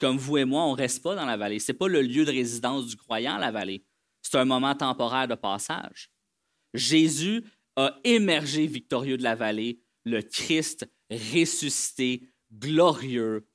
[0.00, 1.60] Comme vous et moi, on ne reste pas dans la vallée.
[1.60, 3.84] Ce n'est pas le lieu de résidence du croyant, la vallée.
[4.22, 6.10] C'est un moment temporaire de passage.
[6.74, 7.44] Jésus
[7.76, 13.46] a émergé victorieux de la vallée, le Christ ressuscité, glorieux,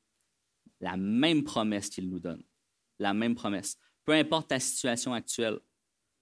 [0.80, 2.44] la même promesse qu'il nous donne.
[3.00, 3.78] La même promesse.
[4.04, 5.60] Peu importe ta situation actuelle,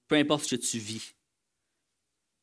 [0.08, 1.16] peu importe ce que tu vis,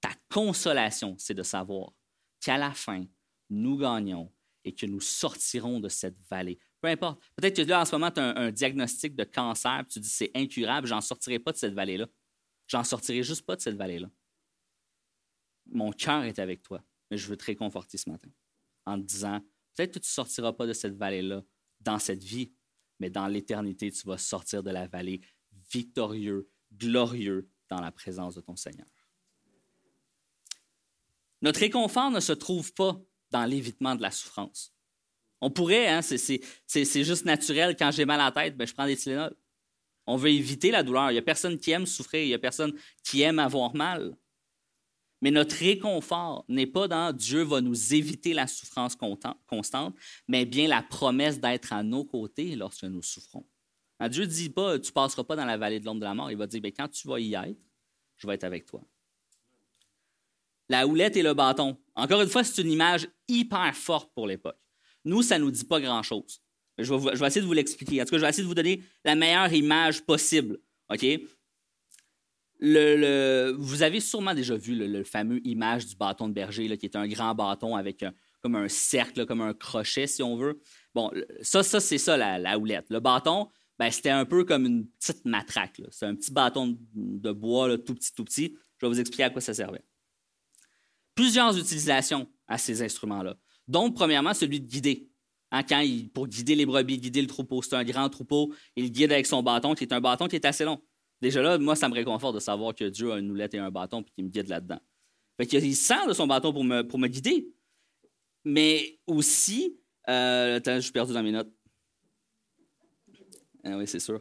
[0.01, 1.93] ta consolation, c'est de savoir
[2.41, 3.05] qu'à la fin,
[3.49, 4.33] nous gagnons
[4.65, 6.59] et que nous sortirons de cette vallée.
[6.81, 7.21] Peu importe.
[7.37, 10.31] Peut-être que là, en ce moment, tu as un, diagnostic de cancer, tu dis c'est
[10.35, 12.07] incurable, j'en sortirai pas de cette vallée-là.
[12.67, 14.11] J'en sortirai juste pas de cette vallée-là.
[15.67, 18.31] Mon cœur est avec toi, mais je veux te réconforter ce matin
[18.87, 19.41] en te disant
[19.75, 21.43] peut-être que tu ne sortiras pas de cette vallée-là
[21.81, 22.53] dans cette vie,
[22.99, 25.21] mais dans l'éternité, tu vas sortir de la vallée
[25.73, 28.87] victorieux, glorieux dans la présence de ton Seigneur.
[31.43, 34.75] Notre réconfort ne se trouve pas dans l'évitement de la souffrance.
[35.41, 37.77] On pourrait, hein, c'est juste naturel.
[37.77, 39.35] Quand j'ai mal à la tête, ben, je prends des Tylenol.
[40.07, 41.11] On veut éviter la douleur.
[41.11, 42.23] Il n'y a personne qui aime souffrir.
[42.23, 44.15] Il n'y a personne qui aime avoir mal.
[45.21, 49.95] Mais notre réconfort n'est pas dans Dieu va nous éviter la souffrance constante,
[50.29, 53.45] mais bien la promesse d'être à nos côtés lorsque nous souffrons.
[53.99, 56.07] Hein, Dieu ne dit pas tu ne passeras pas dans la vallée de l'ombre de
[56.07, 56.31] la mort.
[56.31, 57.61] Il va dire ben, quand tu vas y être,
[58.17, 58.81] je vais être avec toi.
[60.71, 61.77] La houlette et le bâton.
[61.95, 64.59] Encore une fois, c'est une image hyper forte pour l'époque.
[65.05, 66.41] Nous, ça ne nous dit pas grand-chose.
[66.79, 68.01] Je vais, je vais, essayer de vous l'expliquer.
[68.01, 70.61] En tout cas, je vais essayer de vous donner la meilleure image possible.
[70.89, 71.05] OK?
[72.61, 77.09] Vous avez sûrement déjà vu le, fameux image du bâton de berger, qui est un
[77.09, 78.05] grand bâton avec
[78.43, 80.61] comme un cercle, comme un crochet, si on veut.
[80.95, 81.11] Bon,
[81.43, 82.87] ça, ça c'est ça, la, houlette.
[82.91, 85.81] Le bâton, ben, c'était un peu comme une petite matraque.
[85.91, 88.57] C'est un petit bâton de bois, tout petit, tout petit.
[88.79, 89.83] Je vais vous expliquer à quoi ça servait.
[91.15, 93.37] Plusieurs utilisations à ces instruments-là.
[93.69, 95.11] Donc, premièrement, celui de guider.
[95.53, 95.63] Hein,
[96.15, 97.61] pour guider les brebis, guider le troupeau.
[97.63, 98.55] C'est un grand troupeau.
[98.77, 100.81] Il guide avec son bâton, qui est un bâton qui est assez long.
[101.21, 103.71] Déjà là, moi, ça me réconforte de savoir que Dieu a une houlette et un
[103.71, 104.81] bâton puis qu'il me guide là-dedans.
[105.37, 107.49] Fait qu'il sert de son bâton pour me, pour me guider.
[108.45, 109.79] Mais aussi,
[110.09, 111.53] euh, attends, je suis perdu dans mes notes.
[113.65, 114.21] Ah oui, c'est sûr.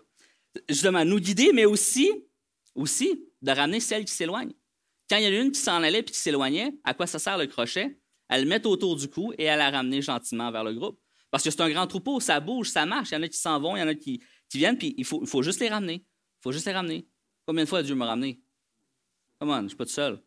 [0.67, 2.11] Justement, nous guider, mais aussi,
[2.75, 4.51] aussi de ramener celle qui s'éloigne.
[5.09, 7.19] Quand il y en a une qui s'en allait puis qui s'éloignait, à quoi ça
[7.19, 7.99] sert le crochet?
[8.27, 10.99] Elle le met autour du cou et elle la ramener gentiment vers le groupe.
[11.31, 13.09] Parce que c'est un grand troupeau, ça bouge, ça marche.
[13.11, 14.93] Il y en a qui s'en vont, il y en a qui, qui viennent, puis
[14.97, 16.05] il faut, il faut juste les ramener.
[16.41, 17.07] Faut juste les ramener.
[17.45, 18.41] Combien de fois Dieu m'a ramené?
[19.39, 19.57] Comment?
[19.57, 20.21] Je ne suis pas tout seul.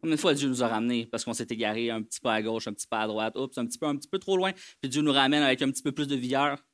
[0.00, 2.40] Combien de fois Dieu nous a ramenés parce qu'on s'est égaré un petit peu à
[2.40, 4.52] gauche, un petit peu à droite, oups, un petit peu, un petit peu trop loin,
[4.80, 6.64] puis Dieu nous ramène avec un petit peu plus de vigueur.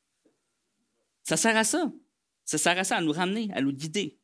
[1.23, 1.91] Ça sert à ça.
[2.45, 4.19] Ça sert à ça, à nous ramener, à nous guider.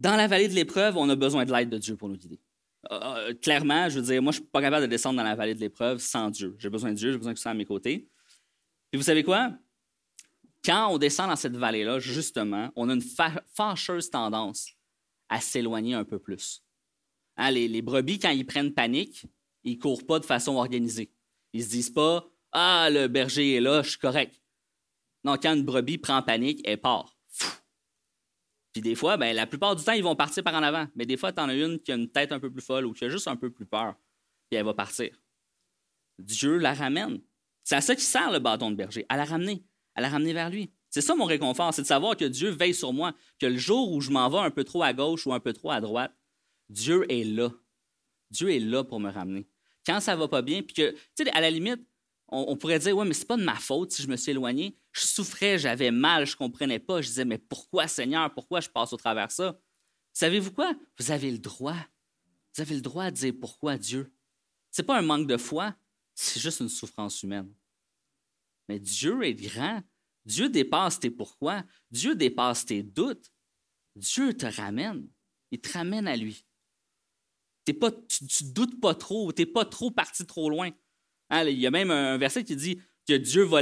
[0.00, 2.40] Dans la vallée de l'épreuve, on a besoin de l'aide de Dieu pour nous guider.
[2.90, 5.22] Euh, euh, clairement, je veux dire, moi, je ne suis pas capable de descendre dans
[5.24, 6.56] la vallée de l'épreuve sans Dieu.
[6.58, 8.08] J'ai besoin de Dieu, j'ai besoin que soit à mes côtés.
[8.92, 9.52] Et vous savez quoi?
[10.64, 13.02] Quand on descend dans cette vallée-là, justement, on a une
[13.54, 14.70] fâcheuse tendance
[15.28, 16.64] à s'éloigner un peu plus.
[17.36, 19.26] Hein, les, brebis, quand ils prennent panique,
[19.64, 21.12] ils ne courent pas de façon organisée.
[21.52, 24.40] Ils ne se disent pas Ah, le berger est là, je suis correct.
[25.24, 27.16] Non, quand une brebis prend panique, elle part.
[28.72, 30.86] Puis des fois, ben, la plupart du temps, ils vont partir par en avant.
[30.94, 32.86] Mais des fois, tu en as une qui a une tête un peu plus folle
[32.86, 33.94] ou qui a juste un peu plus peur,
[34.50, 35.16] puis elle va partir.
[36.18, 37.20] Dieu la ramène.
[37.62, 40.32] C'est à ça qui sert le bâton de berger, à la ramener, à la ramener
[40.32, 40.70] vers lui.
[40.90, 43.92] C'est ça mon réconfort, c'est de savoir que Dieu veille sur moi, que le jour
[43.92, 46.14] où je m'en vais un peu trop à gauche ou un peu trop à droite,
[46.68, 47.50] Dieu est là.
[48.30, 49.48] Dieu est là pour me ramener.
[49.86, 51.80] Quand ça va pas bien, puis que, tu sais, à la limite,
[52.28, 54.76] on, pourrait dire, ouais, mais c'est pas de ma faute si je me suis éloigné.
[54.92, 57.00] Je souffrais, j'avais mal, je comprenais pas.
[57.02, 59.60] Je disais, mais pourquoi, Seigneur, pourquoi je passe au travers ça?
[60.12, 60.72] Savez-vous quoi?
[60.98, 61.76] Vous avez le droit.
[62.54, 64.12] Vous avez le droit de dire pourquoi Dieu.
[64.70, 65.74] C'est pas un manque de foi,
[66.14, 67.52] c'est juste une souffrance humaine.
[68.68, 69.82] Mais Dieu est grand.
[70.24, 71.64] Dieu dépasse tes pourquoi.
[71.90, 73.30] Dieu dépasse tes doutes.
[73.96, 75.08] Dieu te ramène.
[75.50, 76.44] Il te ramène à lui.
[77.72, 80.70] Pas, tu ne doutes pas trop, tu n'es pas trop parti trop loin.
[81.30, 83.58] Hein, il y a même un verset qui dit que Dieu va.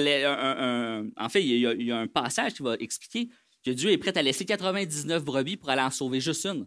[1.16, 3.30] en fait, il y, a, un passage qui va expliquer
[3.64, 6.66] que Dieu est prêt à laisser 99 brebis pour aller en sauver juste une.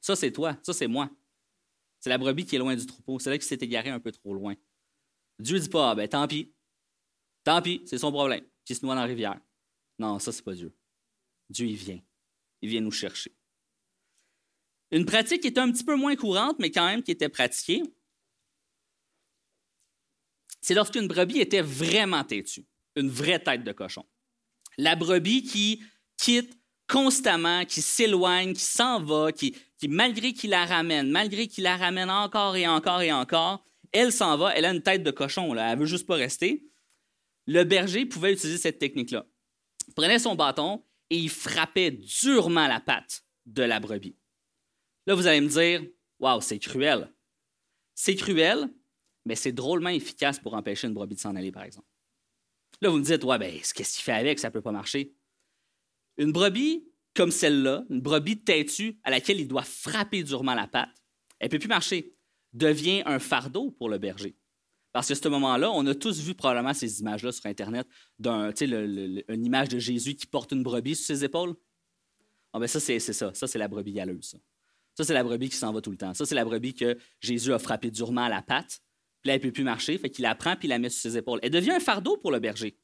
[0.00, 0.58] Ça, c'est toi.
[0.62, 1.10] Ça, c'est moi.
[1.98, 3.18] C'est la brebis qui est loin du troupeau.
[3.18, 4.54] C'est là qui s'est égaré un peu trop loin.
[5.38, 6.52] Dieu dit pas, ah, ben tant pis.
[7.46, 8.44] Tant pis, c'est son problème.
[8.64, 9.38] Qui se noie dans la rivière.
[10.00, 10.76] Non, ça, c'est pas Dieu.
[11.48, 12.00] Dieu, il vient.
[12.60, 13.32] Il vient nous chercher.
[14.90, 17.84] Une pratique qui est un petit peu moins courante, mais quand même qui était pratiquée,
[20.60, 24.04] c'est lorsqu'une brebis était vraiment têtue, une vraie tête de cochon.
[24.76, 25.84] La brebis qui
[26.16, 29.54] quitte constamment, qui s'éloigne, qui s'en va, qui,
[29.86, 34.36] malgré qu'il la ramène, malgré qu'il la ramène encore et encore et encore, elle s'en
[34.36, 36.68] va, elle a une tête de cochon, elle veut juste pas rester.
[37.46, 39.26] Le berger pouvait utiliser cette technique-là.
[39.94, 44.16] Prenait son bâton et il frappait durement la patte de la brebis.
[45.06, 45.86] Là, vous allez me dire,
[46.18, 47.12] waouh, c'est cruel.
[47.94, 48.68] C'est cruel,
[49.24, 51.86] mais c'est drôlement efficace pour empêcher une brebis de s'en aller, par exemple.
[52.80, 55.14] Là, vous me dites, ouais, ben, qu'est-ce qu'il fait avec, ça ne peut pas marcher.
[56.18, 56.84] Une brebis
[57.16, 60.90] comme celle-là, une brebis têtue à laquelle il doit frapper durement la patte,
[61.38, 62.14] elle ne peut plus marcher,
[62.52, 64.36] devient un fardeau pour le berger.
[64.96, 67.86] Parce que à ce moment-là, on a tous vu probablement ces images-là sur Internet,
[68.18, 71.54] d'un, une image de Jésus qui porte une brebis sur ses épaules.
[72.54, 73.34] Ah ben ça, c'est, ça.
[73.34, 74.36] Ça, c'est la brebis galeuse.
[74.94, 76.14] Ça, c'est la brebis qui s'en va tout le temps.
[76.14, 78.80] Ça, c'est la brebis que Jésus a frappé durement à la patte
[79.26, 81.18] là, elle ne peut plus marcher, fait qu'il la prend puis la met sur ses
[81.18, 81.40] épaules.
[81.42, 82.78] Elle devient un fardeau pour le berger,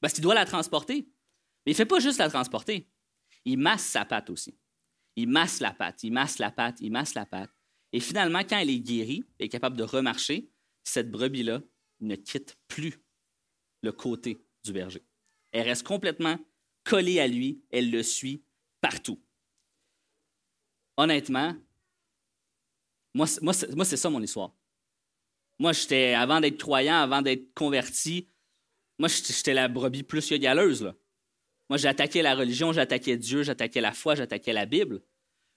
[0.00, 1.08] parce qu'il doit la transporter.
[1.64, 2.88] Mais il ne fait pas juste la transporter,
[3.44, 4.56] il masse sa patte aussi.
[5.16, 7.50] Il masse la patte, il masse la patte, il masse la patte.
[7.92, 10.50] Et finalement, quand elle est guérie, elle est capable de remarcher,
[10.88, 11.62] cette brebis-là
[12.00, 13.00] ne quitte plus
[13.82, 15.04] le côté du berger.
[15.52, 16.38] Elle reste complètement
[16.84, 18.44] collée à lui, elle le suit
[18.80, 19.20] partout.
[20.96, 21.54] Honnêtement,
[23.14, 23.52] moi, moi
[23.84, 24.54] c'est ça mon histoire.
[25.58, 28.28] Moi, j'étais, avant d'être croyant, avant d'être converti,
[28.98, 30.82] moi, j'étais la brebis plus que galeuse.
[30.82, 30.94] Là.
[31.70, 35.02] Moi, j'attaquais la religion, j'attaquais Dieu, j'attaquais la foi, j'attaquais la Bible.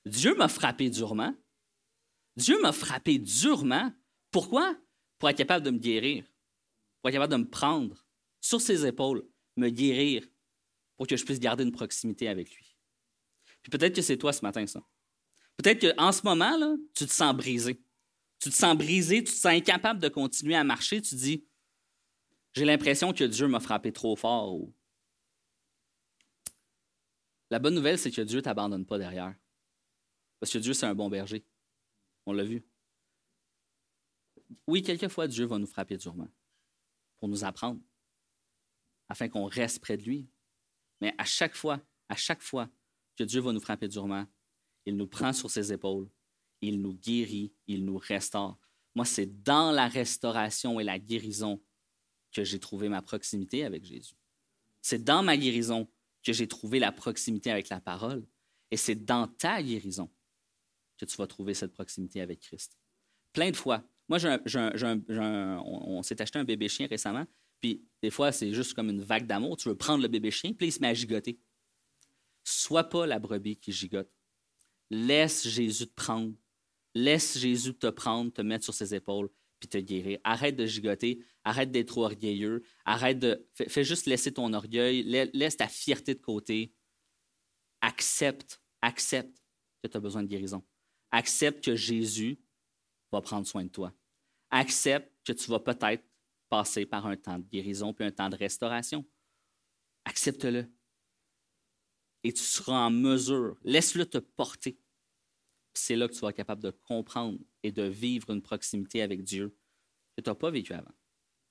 [0.05, 1.35] Dieu m'a frappé durement.
[2.37, 3.91] Dieu m'a frappé durement.
[4.31, 4.77] Pourquoi?
[5.19, 6.25] Pour être capable de me guérir,
[7.01, 8.05] pour être capable de me prendre
[8.41, 9.27] sur ses épaules,
[9.57, 10.25] me guérir,
[10.97, 12.75] pour que je puisse garder une proximité avec lui.
[13.61, 14.81] Puis peut-être que c'est toi ce matin, ça.
[15.57, 17.81] Peut-être qu'en ce moment, là, tu te sens brisé.
[18.39, 21.01] Tu te sens brisé, tu te sens incapable de continuer à marcher.
[21.01, 21.45] Tu dis,
[22.53, 24.57] j'ai l'impression que Dieu m'a frappé trop fort.
[27.51, 29.35] La bonne nouvelle, c'est que Dieu ne t'abandonne pas derrière.
[30.39, 31.45] Parce que Dieu, c'est un bon berger.
[32.25, 32.63] On l'a vu.
[34.67, 36.27] Oui, quelquefois, Dieu va nous frapper durement
[37.17, 37.81] pour nous apprendre,
[39.09, 40.29] afin qu'on reste près de lui.
[41.01, 42.69] Mais à chaque fois, à chaque fois
[43.17, 44.25] que Dieu va nous frapper durement,
[44.85, 46.09] il nous prend sur ses épaules,
[46.61, 48.57] il nous guérit, il nous restaure.
[48.95, 51.61] Moi, c'est dans la restauration et la guérison
[52.31, 54.15] que j'ai trouvé ma proximité avec Jésus.
[54.81, 55.89] C'est dans ma guérison
[56.23, 58.25] que j'ai trouvé la proximité avec la parole.
[58.71, 60.09] Et c'est dans ta guérison
[60.97, 62.77] que tu vas trouver cette proximité avec Christ.
[63.33, 63.83] Plein de fois.
[64.09, 64.17] Moi,
[65.63, 67.25] on, s'est acheté un bébé chien récemment,
[67.61, 69.55] puis des fois, c'est juste comme une vague d'amour.
[69.55, 71.39] Tu veux prendre le bébé chien, puis il se met à gigoter.
[72.43, 74.09] Sois pas la brebis qui gigote.
[74.89, 76.33] Laisse Jésus te prendre.
[76.95, 80.17] Laisse Jésus te prendre, te mettre sur ses épaules, puis te guérir.
[80.23, 83.47] Arrête de gigoter, arrête d'être trop orgueilleux, arrête de.
[83.53, 86.73] Fais, juste laisser ton orgueil, laisse ta fierté de côté.
[87.81, 89.37] Accepte, accepte
[89.83, 90.65] que tu as besoin de guérison.
[91.11, 92.39] Accepte que Jésus
[93.11, 93.93] va prendre soin de toi.
[94.51, 96.03] Accepte que tu vas peut-être
[96.49, 99.05] passer par un temps de guérison puis un temps de restauration.
[100.05, 100.67] Accepte-le.
[102.23, 104.77] Et tu seras en mesure, laisse-le te porter.
[105.73, 109.55] C'est là que tu seras capable de comprendre et de vivre une proximité avec Dieu
[110.17, 110.91] que tu n'as pas vécu avant.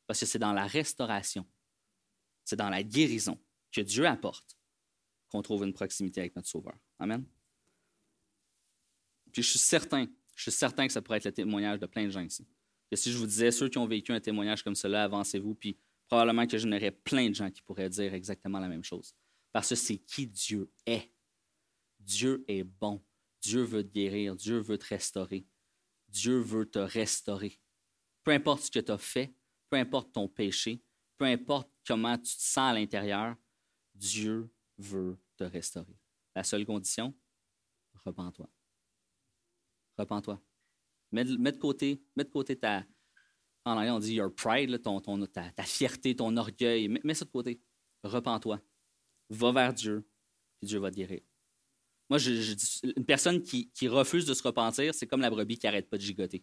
[0.07, 1.47] Parce que c'est dans la restauration,
[2.45, 3.39] c'est dans la guérison
[3.73, 4.59] que Dieu apporte
[5.29, 6.77] qu'on trouve une proximité avec notre Sauveur.
[6.99, 7.25] Amen.
[9.33, 12.05] Puis je suis certain, je suis certain que ça pourrait être le témoignage de plein
[12.05, 12.47] de gens ici.
[12.91, 15.79] Que si je vous disais, ceux qui ont vécu un témoignage comme cela, avancez-vous, puis
[16.09, 19.15] probablement que je n'aurais plein de gens qui pourraient dire exactement la même chose.
[19.53, 21.13] Parce que c'est qui Dieu est.
[22.01, 23.03] Dieu est bon.
[23.41, 24.35] Dieu veut te guérir.
[24.35, 25.47] Dieu veut te restaurer.
[26.09, 27.61] Dieu veut te restaurer.
[28.25, 29.35] Peu importe ce que tu as fait,
[29.69, 30.83] peu importe ton péché,
[31.17, 33.37] peu importe comment tu te sens à l'intérieur,
[33.95, 35.99] Dieu veut te restaurer.
[36.35, 37.15] La seule condition,
[38.05, 38.49] repens-toi.
[39.99, 40.41] Repens-toi.
[41.13, 42.85] Mets, de côté, mets de ta,
[43.65, 46.89] en anglais on dit your pride, ton, ta, fierté, ton orgueil.
[46.89, 47.61] Mets, ça de côté.
[48.05, 48.61] Repens-toi.
[49.31, 50.09] Va vers Dieu,
[50.63, 51.21] et Dieu va te guérir.
[52.09, 55.99] Moi, une personne qui, refuse de se repentir, c'est comme la brebis qui n'arrête pas
[55.99, 56.43] de gigoter.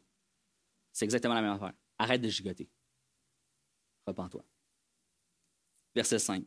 [0.94, 1.74] C'est exactement la même affaire.
[1.98, 2.70] Arrête de gigoter.
[4.06, 4.46] Repends-toi.
[5.96, 6.46] Verset 5.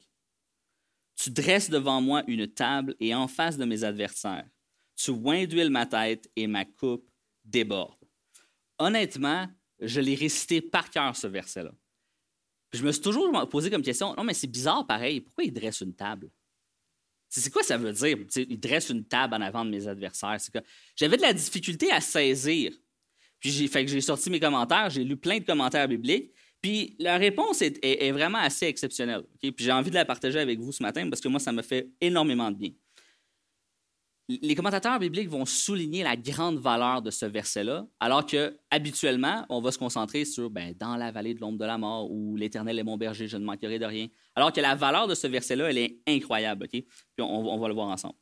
[1.17, 4.49] Tu dresses devant moi une table et en face de mes adversaires.
[4.95, 7.11] Tu oins ma tête et ma coupe
[7.45, 7.98] déborde.
[8.79, 9.49] Honnêtement,
[9.81, 11.73] je l'ai récité par cœur, ce verset-là.
[12.73, 15.81] Je me suis toujours posé comme question, non, mais c'est bizarre pareil, pourquoi il dresse
[15.81, 16.31] une table?
[17.31, 18.19] C'est quoi ça veut dire?
[18.37, 20.39] il dresse une table en avant de mes adversaires.
[20.97, 22.73] J'avais de la difficulté à saisir.
[23.39, 27.63] Puis j'ai j'ai sorti mes commentaires, j'ai lu plein de commentaires bibliques, puis la réponse
[27.63, 29.25] est, vraiment assez exceptionnelle.
[29.59, 31.89] J'ai envie de la partager avec vous ce matin parce que moi, ça me fait
[32.01, 32.71] énormément de bien
[34.29, 39.63] les commentateurs bibliques vont souligner la grande valeur de ce verset-là, alors que habituellement, on
[39.63, 42.79] va se concentrer sur ben, dans la vallée de l'ombre de la mort ou l'Éternel
[42.79, 44.09] est mon berger, je ne manquerai de rien.
[44.35, 46.65] Alors que la valeur de ce verset-là, elle est incroyable.
[46.65, 46.71] ok?
[46.71, 46.87] Puis
[47.21, 48.17] on, va le voir ensemble.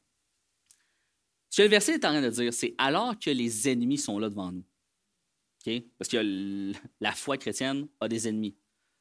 [1.50, 4.20] Ce que le verset est en train de dire, c'est alors que les ennemis sont
[4.20, 4.64] là devant nous.
[5.66, 5.82] ok?
[5.98, 8.56] Parce que la foi chrétienne a des ennemis.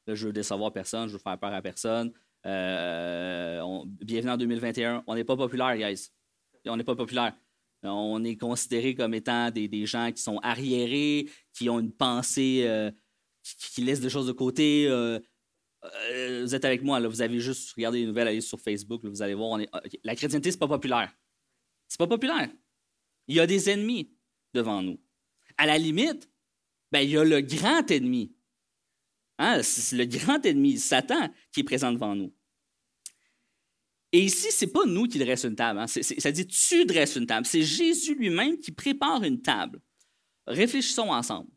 [0.08, 2.12] Je veux décevoir personne, je veux faire peur à personne.
[2.46, 5.04] Euh, bienvenue en 2021.
[5.06, 6.10] On n'est pas populaire, guys
[6.66, 7.36] on n'est pas populaire.
[7.82, 12.90] On est considéré comme étant des, gens qui sont arriérés, qui ont une pensée, euh,
[13.42, 14.86] qui, laissent des choses de côté.
[14.88, 15.20] Euh,
[15.84, 19.22] euh, vous êtes avec moi, vous avez juste regardé les nouvelles, allez sur Facebook, vous
[19.22, 19.60] allez voir.
[20.02, 21.14] La chrétienté, c'est pas populaire.
[21.86, 22.48] C'est pas populaire.
[23.28, 24.12] Il y a des ennemis
[24.52, 24.98] devant nous.
[25.56, 26.28] À la limite,
[26.90, 28.34] ben, il y a le grand ennemi.
[29.38, 29.62] Hein?
[29.62, 32.32] C'est le grand ennemi, Satan, qui est présent devant nous.
[34.12, 35.80] Et ici, ce n'est pas nous qui dressons une table.
[35.80, 35.86] Hein.
[35.86, 37.46] ça dit tu dresses une table.
[37.46, 39.80] C'est Jésus lui-même qui prépare une table.
[40.46, 41.50] Réfléchissons ensemble.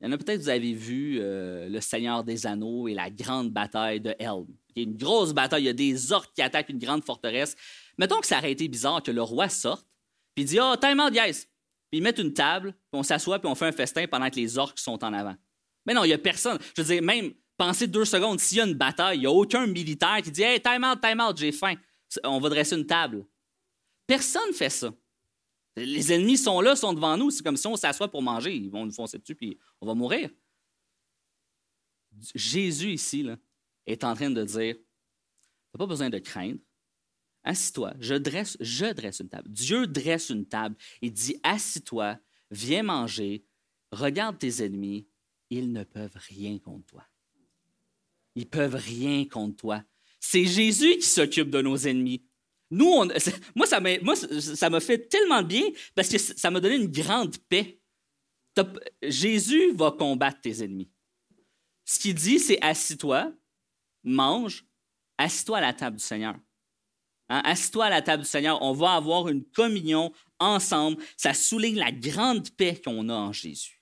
[0.00, 3.10] Il y en a peut-être, vous avez vu euh, Le Seigneur des Anneaux et la
[3.10, 4.46] grande bataille de Helm.
[4.74, 7.04] Il y a une grosse bataille, il y a des orques qui attaquent une grande
[7.04, 7.54] forteresse.
[7.98, 9.86] Mettons que ça aurait été bizarre que le roi sorte,
[10.34, 11.46] puis dit Oh, time guys!
[11.90, 14.36] Puis ils mettent une table, puis on s'assoit, puis on fait un festin pendant que
[14.36, 15.36] les orques sont en avant.
[15.86, 16.58] Mais non, il n'y a personne.
[16.76, 19.30] Je veux dire, même, pensez deux secondes, s'il y a une bataille, il n'y a
[19.30, 21.74] aucun militaire qui dit Hey, time out, time out, j'ai faim.
[22.24, 23.26] On va dresser une table.
[24.06, 24.92] Personne ne fait ça.
[25.76, 27.30] Les ennemis sont là, sont devant nous.
[27.30, 28.56] C'est comme si on s'assoit pour manger.
[28.56, 30.30] Ils vont nous foncer dessus, puis on va mourir.
[32.34, 33.36] Jésus, ici, là,
[33.86, 36.58] est en train de dire Tu pas besoin de craindre.
[37.44, 37.92] Assis-toi.
[38.00, 39.50] Je dresse, je dresse une table.
[39.50, 40.76] Dieu dresse une table.
[41.02, 42.18] Il dit Assis-toi,
[42.50, 43.44] viens manger,
[43.92, 45.06] regarde tes ennemis.
[45.50, 47.09] Ils ne peuvent rien contre toi.
[48.34, 49.82] Ils peuvent rien contre toi.
[50.18, 52.22] C'est Jésus qui s'occupe de nos ennemis.
[52.70, 53.04] Nous,
[53.56, 55.64] moi, ça m'a, ça m'a fait tellement bien
[55.94, 57.80] parce que ça m'a donné une grande paix.
[59.02, 60.90] Jésus va combattre tes ennemis.
[61.84, 63.32] Ce qu'il dit, c'est assis-toi,
[64.04, 64.64] mange,
[65.18, 66.36] assis-toi à la table du Seigneur.
[67.28, 67.40] Hein?
[67.44, 68.62] Assis-toi à la table du Seigneur.
[68.62, 71.02] On va avoir une communion ensemble.
[71.16, 73.79] Ça souligne la grande paix qu'on a en Jésus.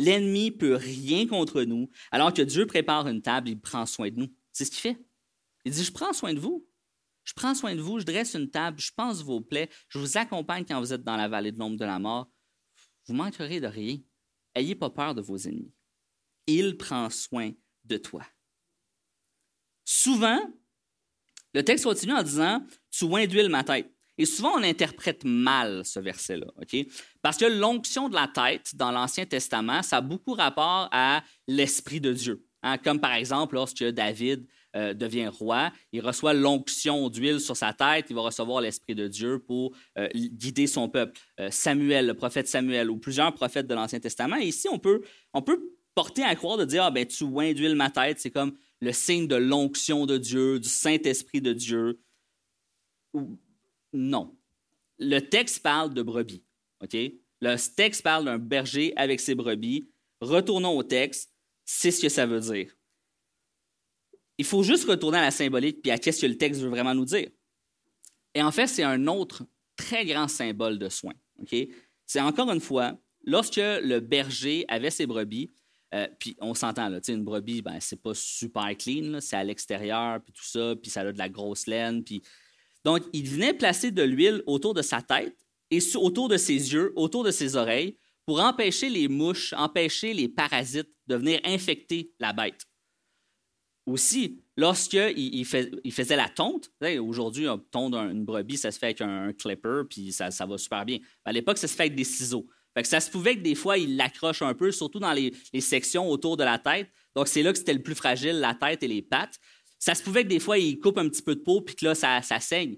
[0.00, 4.16] L'ennemi peut rien contre nous, alors que Dieu prépare une table, il prend soin de
[4.16, 4.34] nous.
[4.50, 4.98] C'est ce qu'il fait.
[5.66, 6.66] Il dit, je prends soin de vous.
[7.24, 10.16] Je prends soin de vous, je dresse une table, je pense vos plaies, je vous
[10.16, 12.32] accompagne quand vous êtes dans la vallée de l'ombre de la mort.
[13.06, 13.98] Vous manquerez de rien.
[14.54, 15.74] Ayez pas peur de vos ennemis.
[16.46, 17.52] Il prend soin
[17.84, 18.24] de toi.
[19.84, 20.40] Souvent,
[21.52, 23.94] le texte continue en disant Tu oins d'huile ma tête.
[24.20, 26.76] Et souvent, on interprète mal ce verset-là, OK?
[27.22, 32.02] Parce que l'onction de la tête dans l'Ancien Testament, ça a beaucoup rapport à l'Esprit
[32.02, 32.44] de Dieu.
[32.62, 32.76] Hein?
[32.76, 34.46] Comme par exemple, lorsque David
[34.76, 39.08] euh, devient roi, il reçoit l'onction d'huile sur sa tête, il va recevoir l'Esprit de
[39.08, 41.18] Dieu pour euh, guider son peuple.
[41.40, 44.36] Euh, Samuel, le prophète Samuel, ou plusieurs prophètes de l'Ancien Testament.
[44.36, 45.00] Et ici, on peut,
[45.32, 48.30] on peut porter à croire de dire, ah ben tu oins d'huile ma tête, c'est
[48.30, 48.52] comme
[48.82, 52.02] le signe de l'onction de Dieu, du Saint-Esprit de Dieu.
[53.92, 54.36] Non.
[54.98, 56.44] Le texte parle de brebis.
[57.40, 59.88] Le texte parle d'un berger avec ses brebis.
[60.20, 61.32] Retournons au texte.
[61.64, 62.74] C'est ce que ça veut dire.
[64.38, 66.94] Il faut juste retourner à la symbolique puis à qu'est-ce que le texte veut vraiment
[66.94, 67.28] nous dire.
[68.34, 69.44] Et en fait, c'est un autre
[69.76, 71.14] très grand symbole de soin.
[72.06, 75.50] C'est encore une fois, lorsque le berger avait ses brebis,
[75.94, 80.20] euh, puis on s'entend, là, une brebis, ben, c'est pas super clean, c'est à l'extérieur,
[80.22, 82.04] puis tout ça, puis ça a de la grosse laine.
[82.04, 82.22] Puis...
[82.84, 85.36] Donc, il venait placer de l'huile autour de sa tête
[85.70, 90.28] et autour de ses yeux, autour de ses oreilles, pour empêcher les mouches, empêcher les
[90.28, 92.66] parasites de venir infecter la bête.
[93.86, 95.44] Aussi, lorsqu'il il,
[95.92, 96.70] faisait la tonte,
[97.00, 100.84] aujourd'hui, on tonde une brebis, ça se fait avec un, clipper, puis ça, va super
[100.84, 100.98] bien.
[101.24, 102.46] À l'époque, ça se fait avec des ciseaux.
[102.84, 106.36] Ça se pouvait que des fois, il l'accroche un peu, surtout dans les, sections autour
[106.36, 106.88] de la tête.
[107.16, 109.40] Donc, c'est là que c'était le plus fragile, la tête et les pattes.
[109.80, 111.86] Ça se pouvait que des fois, il coupe un petit peu de peau, puis que
[111.86, 112.76] là, ça, saigne.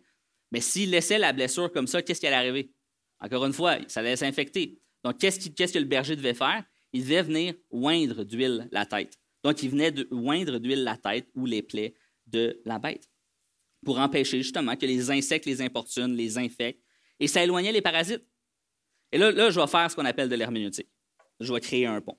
[0.53, 2.73] Mais s'il laissait la blessure comme ça, qu'est-ce qui allait arriver?
[3.19, 4.81] Encore une fois, ça allait s'infecter.
[5.03, 6.65] Donc, qu'est-ce, que le berger devait faire?
[6.93, 9.19] Il devait venir oindre d'huile la tête.
[9.43, 11.95] Donc, il venait de oindre d'huile la tête ou les plaies
[12.27, 13.11] de la bête
[13.85, 16.85] pour empêcher justement que les insectes les importunent, les infectent,
[17.19, 18.25] et ça éloignait les parasites.
[19.11, 20.89] Et là, là je vais faire ce qu'on appelle de l'herméneutique.
[21.41, 22.19] Je vais créer un pont.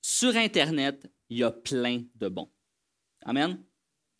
[0.00, 2.50] Sur Internet, il y a plein de bons.
[3.22, 3.62] Amen?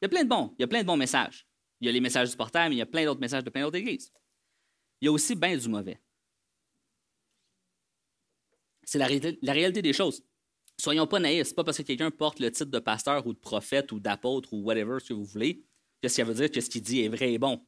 [0.01, 0.55] Il y a plein de bons.
[0.59, 1.47] Il y a plein de bons messages.
[1.81, 3.51] Il y a les messages du portail, mais il y a plein d'autres messages de
[3.51, 4.13] plein d'autres églises.
[5.01, 6.01] Il y a aussi bien du mauvais.
[8.85, 10.25] C'est la, réalité des choses.
[10.79, 11.49] Soyons pas naïfs.
[11.49, 14.53] C'est pas parce que quelqu'un porte le titre de pasteur ou de prophète ou d'apôtre
[14.53, 15.65] ou whatever, ce que vous voulez,
[16.01, 17.65] que ça veut dire que ce qu'il dit est vrai et bon.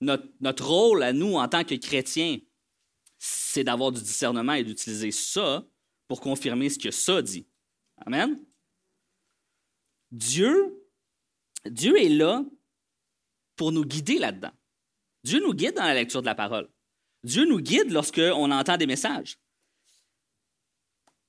[0.00, 2.38] Notre, notre, rôle à nous en tant que chrétiens,
[3.18, 5.64] c'est d'avoir du discernement et d'utiliser ça
[6.08, 7.46] pour confirmer ce que ça dit.
[8.06, 8.38] Amen.
[10.10, 10.84] Dieu,
[11.64, 12.44] est là
[13.56, 14.52] pour nous guider là-dedans.
[15.24, 16.68] Dieu nous guide dans la lecture de la parole.
[17.24, 19.38] Dieu nous guide lorsqu'on entend des messages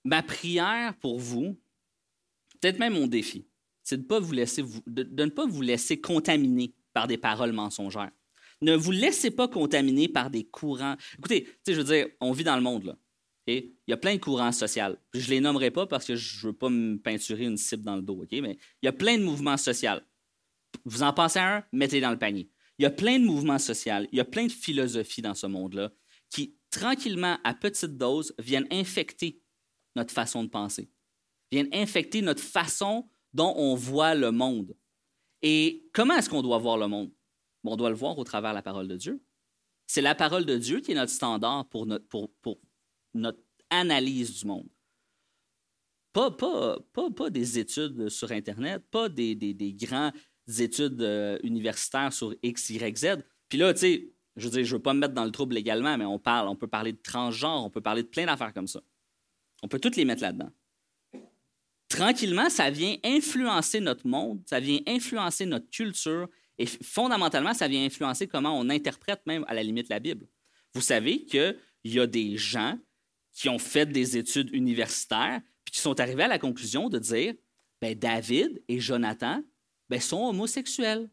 [0.03, 1.57] ma prière pour vous,
[2.59, 3.47] peut-être même mon défi,
[3.83, 8.11] c'est de, de, ne pas vous laisser contaminer par des paroles mensongères.
[8.61, 10.95] Ne vous laissez pas contaminer par des courants.
[11.17, 12.97] Écoutez, je veux dire, on vit dans le monde, là.
[13.47, 14.95] Il y a plein de courants sociaux.
[15.13, 17.83] Je ne les nommerai pas parce que je ne veux pas me peinturer une cible
[17.83, 19.99] dans le dos, mais il y a plein de mouvements sociaux.
[20.85, 22.49] Vous en pensez à un, mettez dans le panier.
[22.79, 25.45] Il y a plein de mouvements sociaux, il y a plein de philosophies dans ce
[25.45, 25.91] monde-là
[26.29, 29.41] qui, tranquillement, à petite dose, viennent infecter
[29.95, 30.89] notre façon de penser,
[31.51, 34.75] viennent infecter notre façon dont on voit le monde.
[35.43, 37.11] Et comment est-ce qu'on doit voir le monde?
[37.65, 39.23] on doit le voir au travers de la parole de Dieu.
[39.87, 42.59] C'est la parole de Dieu qui est notre standard pour, notre, pour, pour
[43.13, 43.39] notre
[43.69, 44.67] analyse du monde.
[46.11, 50.13] Pas, pas, pas, des études sur Internet, pas des, des, des grandes
[50.59, 53.23] études euh, universitaires sur X, Y, Z.
[53.49, 55.55] Puis là, tu sais, je veux dire, je veux pas me mettre dans le trouble
[55.55, 58.53] légalement, mais on parle, on peut parler de transgenre, on peut parler de plein d'affaires
[58.53, 58.81] comme ça.
[59.63, 60.51] On peut toutes les mettre là-dedans.
[61.89, 67.85] Tranquillement, ça vient influencer notre monde, ça vient influencer notre culture et fondamentalement, ça vient
[67.85, 70.27] influencer comment on interprète même à la limite la Bible.
[70.73, 72.77] Vous savez qu'il y a des gens
[73.33, 77.33] qui ont fait des études universitaires puis qui sont arrivés à la conclusion de dire
[77.81, 79.43] ben, David et Jonathan
[79.89, 81.09] ben, sont homosexuels.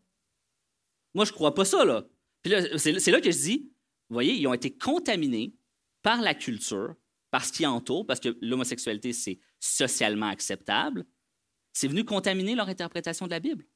[1.14, 2.07] Moi, je ne crois pas ça, là.
[2.43, 3.73] Puis là, c'est, là que je dis,
[4.09, 5.55] vous voyez, ils ont été contaminés
[6.03, 6.95] par la culture,
[7.31, 11.05] par ce qui entoure, parce que l'homosexualité, c'est socialement acceptable.
[11.73, 13.66] C'est venu contaminer leur interprétation de la Bible.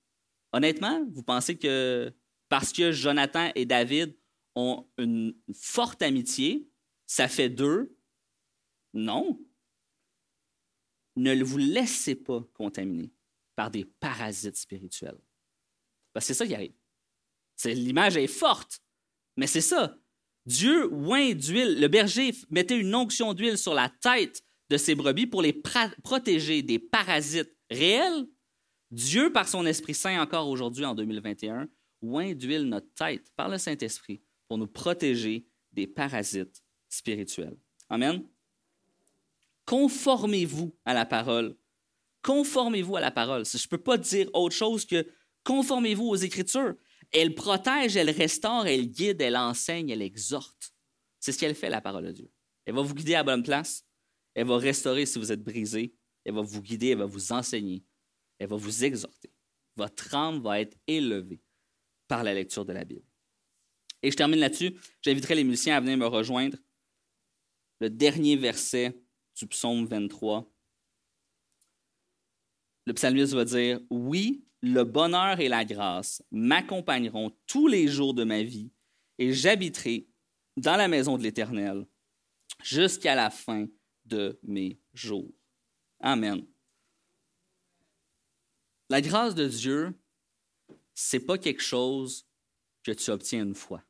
[0.53, 2.13] Honnêtement, vous pensez que
[2.49, 4.17] parce que Jonathan et David
[4.55, 6.69] ont une forte amitié,
[7.07, 7.97] ça fait d'eux?
[8.95, 9.39] Non.
[11.17, 13.13] Ne vous laissez pas contaminer
[13.55, 15.19] par des parasites spirituels.
[16.13, 16.75] Parce que c'est ça qui arrive.
[17.65, 18.81] L'image est forte,
[19.37, 19.97] mais c'est ça.
[20.47, 21.81] Dieu oint d'huile.
[21.81, 25.53] Le berger mettait une onction d'huile sur la tête de ses brebis pour les
[26.03, 28.27] protéger des parasites réels.
[28.91, 31.69] Dieu, par son Esprit Saint, encore aujourd'hui en 2021,
[32.03, 37.57] oint d'huile notre tête par le Saint-Esprit pour nous protéger des parasites spirituels.
[37.89, 38.25] Amen.
[39.67, 41.57] Conformez-vous à la parole.
[42.23, 43.45] Conformez-vous à la parole.
[43.45, 45.07] Je ne peux pas dire autre chose que
[45.45, 46.75] conformez-vous aux Écritures.
[47.13, 50.75] Elle protège, elle restaure, elle guide, elle enseigne, elle exhorte.
[51.21, 52.31] C'est ce qu'elle fait, la parole de Dieu.
[52.65, 53.85] Elle va vous guider à la bonne place.
[54.35, 55.95] Elle va restaurer si vous êtes brisé.
[56.25, 57.85] Elle va vous guider, elle va vous enseigner.
[58.39, 59.33] Elle va vous exhorter.
[59.77, 61.41] Votre âme va être élevée
[62.09, 63.07] par la lecture de la Bible.
[64.03, 64.75] Et je termine là-dessus.
[65.03, 66.59] J'inviterai les musiciens à venir me rejoindre.
[67.81, 69.04] Le dernier verset
[69.37, 70.51] du psaume 23.
[72.87, 78.25] Le psalmiste va dire Oui, le bonheur et la grâce m'accompagneront tous les jours de
[78.25, 78.71] ma vie
[79.19, 80.09] et j'habiterai
[80.57, 81.87] dans la maison de l'Éternel
[82.63, 83.67] jusqu'à la fin
[84.05, 85.33] de mes jours.
[86.01, 86.47] Amen.
[88.91, 89.99] La grâce de Dieu,
[90.95, 92.29] c'est pas quelque chose
[92.83, 93.83] que tu obtiens une fois.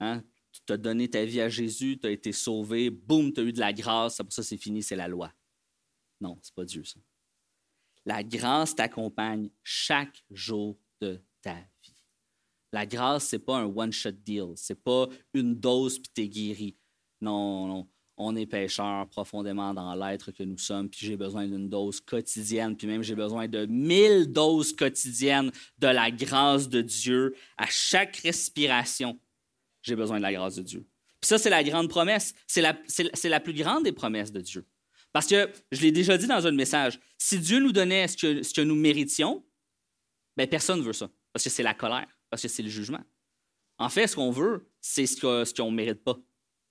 [0.00, 0.22] Hein?
[0.64, 3.52] Tu as donné ta vie à Jésus, tu as été sauvé, boum, tu as eu
[3.52, 5.32] de la grâce, pour ça c'est fini, c'est la loi.
[6.20, 7.00] Non, c'est pas Dieu ça.
[8.04, 11.96] La grâce t'accompagne chaque jour de ta vie.
[12.72, 14.52] La grâce, c'est pas un one-shot deal.
[14.56, 16.76] C'est pas une dose puis t'es guéri.
[17.20, 17.88] Non, non.
[18.18, 22.74] On est pécheurs profondément dans l'être que nous sommes, puis j'ai besoin d'une dose quotidienne,
[22.74, 28.16] puis même j'ai besoin de mille doses quotidiennes de la grâce de Dieu à chaque
[28.16, 29.18] respiration.
[29.86, 30.84] J'ai besoin de la grâce de Dieu.
[31.20, 32.34] Puis ça, c'est la grande promesse.
[32.48, 32.76] C'est la,
[33.24, 34.66] la plus grande des promesses de Dieu.
[35.12, 38.42] Parce que, je l'ai déjà dit dans un message, si Dieu nous donnait ce que,
[38.42, 39.46] ce que nous méritions,
[40.36, 41.08] ben personne ne veut ça.
[41.32, 43.02] Parce que c'est la colère, parce que c'est le jugement.
[43.78, 46.18] En fait, ce qu'on veut, c'est ce qu'on ne mérite pas.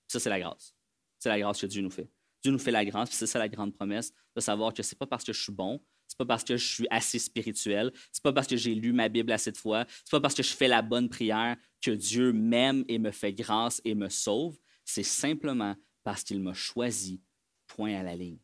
[0.07, 0.76] Ça, c'est la grâce.
[1.18, 2.09] C'est la grâce que Dieu nous fait.
[2.43, 4.97] Dieu nous fait la grâce, puis c'est ça la grande promesse, de savoir que c'est
[4.97, 5.82] pas parce que je suis bon,
[6.16, 9.09] c'est pas parce que je suis assez spirituel, c'est pas parce que j'ai lu ma
[9.09, 12.32] Bible assez de fois, c'est pas parce que je fais la bonne prière que Dieu
[12.32, 14.57] m'aime et me fait grâce et me sauve.
[14.86, 17.22] C'est simplement parce qu'il m'a choisi
[17.68, 18.39] point à la ligne.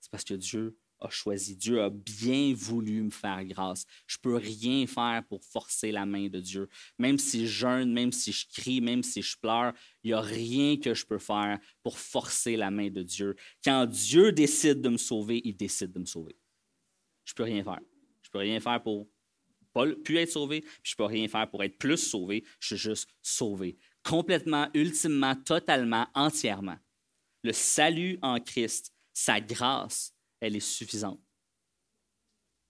[0.00, 1.56] C'est parce que Dieu a choisi.
[1.56, 3.86] Dieu a bien voulu me faire grâce.
[4.06, 6.68] Je peux rien faire pour forcer la main de Dieu.
[6.98, 10.20] Même si je jeûne, même si je crie, même si je pleure, il n'y a
[10.20, 13.36] rien que je peux faire pour forcer la main de Dieu.
[13.64, 16.36] Quand Dieu décide de me sauver, il décide de me sauver.
[17.24, 17.80] Je peux rien faire.
[18.22, 19.06] Je peux rien faire pour
[19.72, 22.44] pas plus être sauvé, puis je peux rien faire pour être plus sauvé.
[22.60, 23.76] Je suis juste sauvé.
[24.04, 26.76] Complètement, ultimement, totalement, entièrement
[27.44, 31.20] le salut en Christ, sa grâce, elle est suffisante.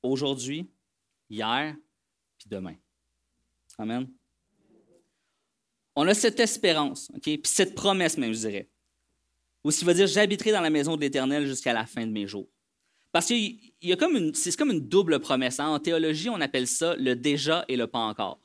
[0.02, 0.70] Aujourd'hui,
[1.28, 1.74] hier,
[2.38, 2.76] puis demain.
[3.78, 4.08] Amen.
[5.96, 7.10] On a cette espérance?
[7.22, 8.70] Puis cette promesse même, je dirais.
[9.62, 12.26] Ou qui va dire, j'habiterai dans la maison de l'Éternel jusqu'à la fin de mes
[12.26, 12.48] jours.
[13.12, 15.60] Parce que y a comme c'est comme une double promesse.
[15.60, 15.68] Hein?
[15.68, 18.40] En théologie, on appelle ça le déjà et le pas encore.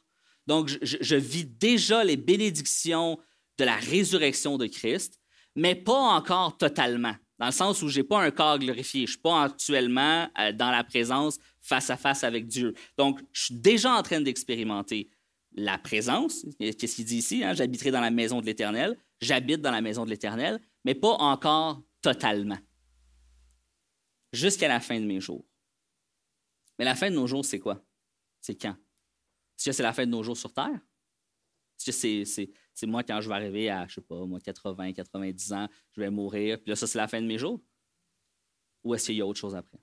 [0.45, 3.19] Donc, je vis déjà les bénédictions
[3.57, 5.19] de la résurrection de Christ,
[5.55, 9.05] mais pas encore totalement, dans le sens où je n'ai pas un corps glorifié.
[9.05, 12.73] Je suis pas actuellement euh, dans la présence face à face avec Dieu.
[12.97, 15.09] Donc, je suis déjà en train d'expérimenter
[15.53, 16.45] la présence.
[16.59, 17.43] Qu'est-ce qu'il dit ici?
[17.43, 17.53] Hein?
[17.53, 18.97] J'habiterai dans la maison de l'Éternel.
[19.21, 22.57] J'habite dans la maison de l'Éternel, mais pas encore totalement.
[24.31, 25.45] Jusqu'à la fin de mes jours.
[26.77, 27.83] Mais la fin de nos jours, c'est quoi?
[28.41, 28.75] C'est quand?
[29.57, 30.79] Est-ce que c'est la fin de nos jours sur Terre?
[31.77, 32.51] c'est
[32.83, 36.09] moi, quand je vais arriver à, je sais pas, moi, 80, 90 ans, je vais
[36.09, 37.61] mourir, puis là, ça, c'est la fin de mes jours?
[38.83, 39.79] Ou est-ce qu'il y a autre chose après?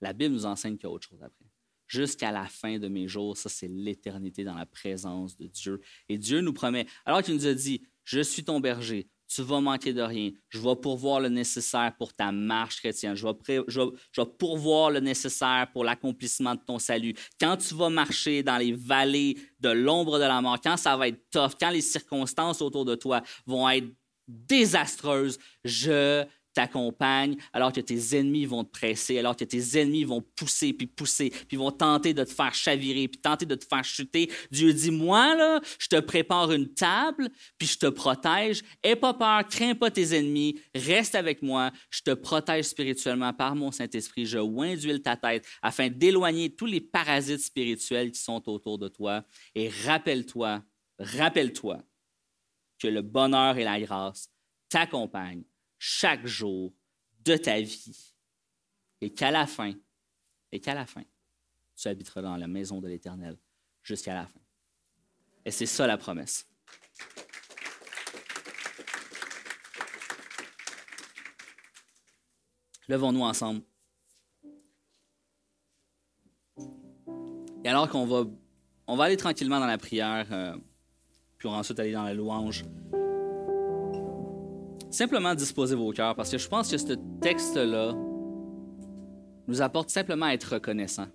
[0.00, 1.46] La Bible nous enseigne qu'il y a autre chose après.
[1.86, 5.80] Jusqu'à la fin de mes jours, ça, c'est l'éternité dans la présence de Dieu.
[6.08, 9.60] Et Dieu nous promet, alors qu'il nous a dit, je suis ton berger, tu vas
[9.60, 10.30] manquer de rien.
[10.48, 13.16] Je vais pourvoir le nécessaire pour ta marche chrétienne.
[13.16, 17.14] Je vais, pourvoir le nécessaire pour l'accomplissement de ton salut.
[17.40, 21.08] Quand tu vas marcher dans les vallées de l'ombre de la mort, quand ça va
[21.08, 23.88] être tough, quand les circonstances autour de toi vont être
[24.28, 26.24] désastreuses, je
[26.54, 30.86] t'accompagne, alors que tes ennemis vont te presser, alors que tes ennemis vont pousser, puis
[30.86, 34.30] pousser, puis vont tenter de te faire chavirer, puis tenter de te faire chuter.
[34.50, 37.28] Dieu dit, moi, là, je te prépare une table,
[37.58, 38.62] puis je te protège.
[38.82, 43.54] Aie pas peur, crains pas tes ennemis, reste avec moi, je te protège spirituellement par
[43.54, 48.48] mon Saint-Esprit, je oins d'huile ta tête afin d'éloigner tous les parasites spirituels qui sont
[48.48, 49.24] autour de toi.
[49.54, 50.62] Et rappelle-toi,
[50.98, 51.82] rappelle-toi
[52.78, 54.28] que le bonheur et la grâce
[54.68, 55.44] t'accompagnent
[55.86, 56.72] chaque jour
[57.20, 58.14] de ta vie
[59.02, 59.74] et qu'à la fin,
[60.50, 61.02] et qu'à la fin,
[61.76, 63.36] tu habiteras dans la maison de l'Éternel
[63.82, 64.40] jusqu'à la fin.
[65.44, 66.48] Et c'est ça la promesse.
[72.88, 73.62] Levons-nous ensemble.
[77.62, 78.24] Et alors qu'on va,
[78.86, 80.56] on va aller tranquillement dans la prière, euh,
[81.36, 82.64] puis ensuite aller dans la louange
[84.94, 87.94] simplement disposer vos cœurs parce que je pense que ce texte-là
[89.46, 91.06] nous apporte simplement à être reconnaissant.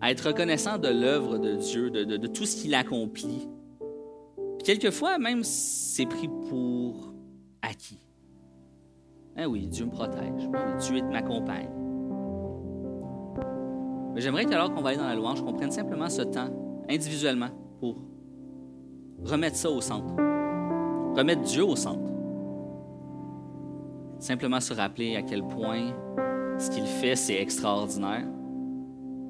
[0.00, 3.48] À être reconnaissant de l'œuvre de Dieu, de, tout ce qu'il accomplit.
[4.58, 7.12] Puis quelquefois, même, c'est pris pour
[7.60, 7.98] acquis.
[9.36, 10.48] Eh oui, Dieu me protège.
[10.54, 11.70] Ah Dieu m'accompagne.
[14.14, 16.50] Mais j'aimerais qu'alors qu'on va aller dans la louange, qu'on prenne simplement ce temps
[16.88, 17.50] individuellement
[17.80, 18.02] pour
[19.24, 20.14] remettre ça au centre.
[21.16, 22.09] Remettre Dieu au centre.
[24.20, 25.94] Simplement se rappeler à quel point
[26.58, 28.26] ce qu'il fait, c'est extraordinaire.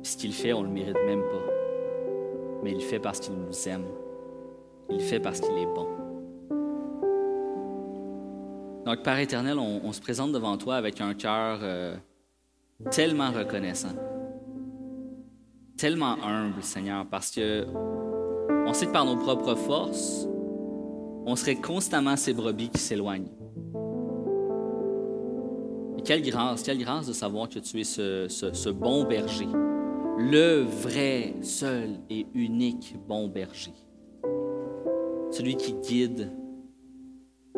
[0.02, 1.52] ce qu'il fait, on ne le mérite même pas.
[2.64, 3.84] Mais il le fait parce qu'il nous aime.
[4.90, 5.86] Il le fait parce qu'il est bon.
[8.84, 11.94] Donc, Père éternel, on, se présente devant toi avec un cœur euh,
[12.90, 13.94] tellement reconnaissant,
[15.76, 17.64] tellement humble, Seigneur, parce que
[18.66, 20.26] on sait que par nos propres forces,
[21.26, 23.30] on serait constamment ces brebis qui s'éloignent
[26.02, 29.48] quelle grâce, quelle grâce de savoir que tu es ce, bon berger,
[30.18, 33.72] le vrai, seul et unique bon berger.
[35.30, 36.30] Celui qui guide,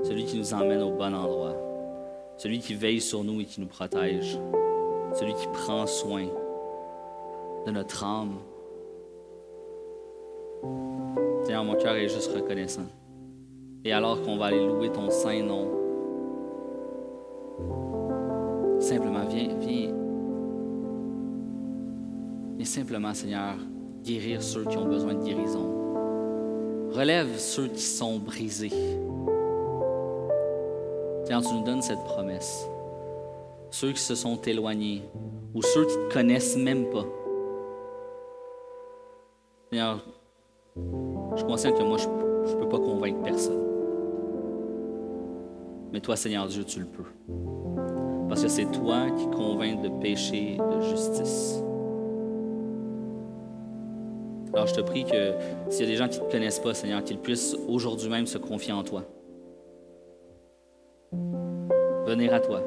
[0.02, 1.56] celui qui nous emmène au bon endroit,
[2.38, 4.38] celui qui veille sur nous et qui nous protège,
[5.14, 6.26] celui qui prend soin
[7.66, 8.38] de notre âme.
[11.44, 12.86] Seigneur, mon cœur est juste reconnaissant.
[13.84, 15.81] Et alors qu'on va aller louer ton saint nom,
[18.82, 19.94] Simplement, viens, viens.
[22.58, 23.54] Et simplement, Seigneur,
[24.02, 26.90] guérir ceux qui ont besoin de guérison.
[26.90, 28.70] Relève ceux qui sont brisés.
[31.24, 32.66] Seigneur, tu nous donnes cette promesse.
[33.70, 35.02] Ceux qui se sont éloignés
[35.54, 37.06] ou ceux qui ne te connaissent même pas.
[39.70, 40.04] Seigneur,
[40.76, 43.62] je suis que moi, je ne peux pas convaincre personne.
[45.92, 47.04] Mais toi, Seigneur Dieu, tu le peux.
[48.32, 51.62] Parce que c'est toi qui convaincs de péché de justice.
[54.54, 55.34] Alors je te prie que
[55.68, 58.26] s'il y a des gens qui ne te connaissent pas, Seigneur, qu'ils puissent aujourd'hui même
[58.26, 59.04] se confier en toi.
[62.06, 62.62] Venir à toi.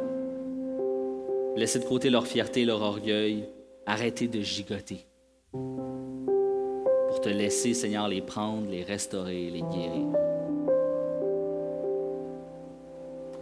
[1.56, 3.50] Laisser de côté leur fierté, leur orgueil.
[3.88, 5.08] Arrêter de gigoter.
[5.52, 10.25] Pour te laisser, Seigneur, les prendre, les restaurer, les guérir.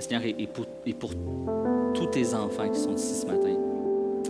[0.03, 1.09] Seigneur, et pour,
[1.93, 3.55] tous tes enfants qui sont ici ce matin.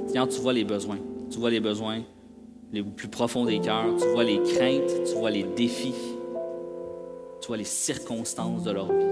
[0.07, 0.99] Seigneur, tu vois les besoins.
[1.31, 2.01] Tu vois les besoins
[2.71, 3.95] les plus profonds des cœurs.
[3.99, 5.03] Tu vois les craintes.
[5.05, 5.95] Tu vois les défis.
[7.41, 9.05] Tu vois les circonstances de leur vie.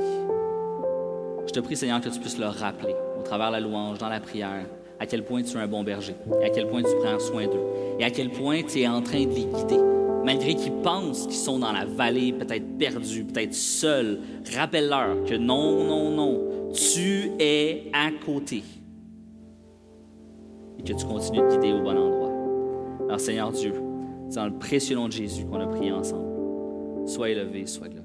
[1.48, 4.10] Je te prie, Seigneur, que tu puisses leur rappeler, au travers de la louange, dans
[4.10, 4.66] la prière,
[5.00, 7.66] à quel point tu es un bon berger, à quel point tu prends soin d'eux,
[8.00, 10.01] et à quel point tu es en train de les guider.
[10.24, 14.20] Malgré qu'ils pensent qu'ils sont dans la vallée, peut-être perdus, peut-être seuls,
[14.56, 18.64] rappelle-leur que non, non, non, tu es à côté.
[20.80, 22.32] Et que tu continues de guider au bon endroit.
[23.06, 23.74] Alors Seigneur Dieu,
[24.30, 27.08] c'est dans le précieux nom de Jésus qu'on a prié ensemble.
[27.08, 28.01] Sois élevé, sois glorifié.